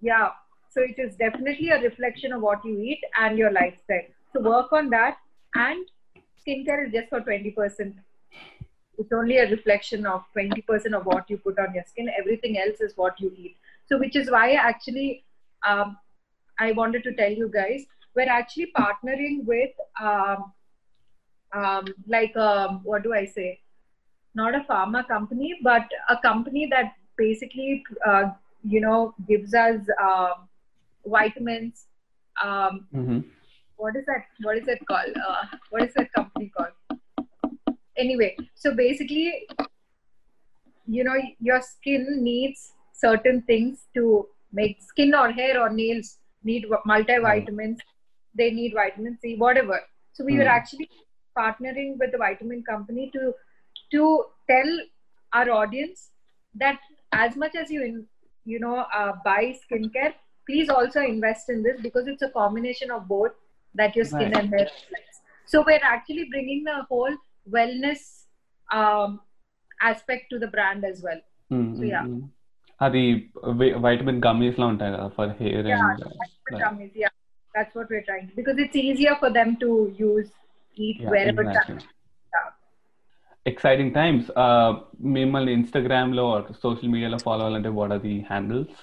[0.00, 0.30] Yeah.
[0.70, 4.06] So it is definitely a reflection of what you eat and your lifestyle.
[4.32, 5.16] So work on that.
[5.54, 5.86] And
[6.46, 7.94] skincare is just for 20%.
[8.98, 12.10] It's only a reflection of 20% of what you put on your skin.
[12.18, 13.56] Everything else is what you eat.
[13.86, 15.24] So which is why actually
[15.66, 15.96] um,
[16.58, 17.84] I wanted to tell you guys,
[18.14, 20.52] we're actually partnering with um,
[21.52, 23.60] um, like um, what do I say?
[24.34, 28.30] Not a pharma company, but a company that basically uh,
[28.64, 30.48] you know gives us um
[31.06, 31.86] vitamins.
[32.42, 33.20] Um, hmm
[33.82, 34.26] what is that?
[34.42, 35.16] What is it called?
[35.28, 36.98] Uh, what is that company called?
[37.96, 39.48] Anyway, so basically,
[40.86, 46.66] you know, your skin needs certain things to make skin or hair or nails need
[46.86, 47.78] multivitamins.
[48.34, 49.80] They need vitamin C, whatever.
[50.12, 50.48] So we were Hmm.
[50.48, 50.90] actually
[51.38, 53.34] partnering with the vitamin company to
[53.92, 54.78] to tell
[55.32, 56.10] our audience
[56.54, 56.78] that
[57.12, 58.06] as much as you in,
[58.44, 60.14] you know uh, buy skincare,
[60.48, 63.32] please also invest in this because it's a combination of both
[63.74, 64.34] that your skin Right.
[64.34, 65.20] and hair reflects.
[65.46, 67.16] So we're actually bringing the whole
[67.50, 68.24] wellness
[68.72, 69.20] um,
[69.80, 71.20] aspect to the brand as well.
[71.72, 72.06] So, yeah.
[72.81, 73.03] అది
[73.85, 76.03] vitamin gummies లా ఉంటాయి కదా for hair Yeah, and
[76.49, 77.13] But, um, yeah,
[77.53, 79.69] that's what we're trying to because it's easier for them to
[80.09, 80.29] use,
[80.77, 81.43] eat wherever.
[81.47, 82.47] Yeah.
[83.45, 84.27] Exciting times
[85.15, 86.25] మిమ్మల్ని Instagram లో
[86.63, 88.77] social మీడియాలో follow అవ్వాలంటే what are the handles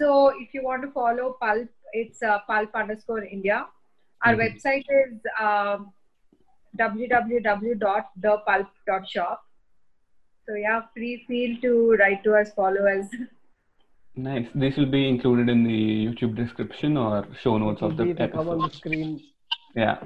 [0.00, 0.06] So
[0.42, 1.68] if you want to follow Pulp,
[2.00, 3.58] it's uh, Pulp underscore India.
[4.20, 4.40] Our Mhm.
[4.42, 5.14] website is
[5.46, 5.78] um,
[8.04, 9.38] www.thepulp.shop.
[10.51, 13.05] so yeah, free feel to write to us, follow us.
[14.17, 14.47] Nice.
[14.53, 18.49] This will be included in the YouTube description or show notes of the It'll come
[18.49, 18.73] on the episode.
[18.79, 19.21] screen.
[19.73, 19.99] Yeah.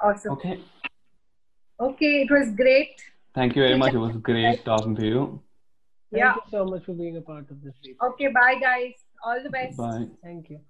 [0.00, 0.32] Awesome.
[0.32, 0.60] Okay.
[1.80, 3.00] Okay, it was great.
[3.34, 3.94] Thank you very much.
[3.94, 5.40] It was great talking to you.
[6.10, 6.34] Thank Yeah.
[6.34, 7.74] you so much for being a part of this.
[7.82, 7.96] Deep.
[8.10, 8.92] Okay, bye guys.
[9.24, 9.78] All the best.
[9.78, 10.08] Bye.
[10.22, 10.60] Thank you.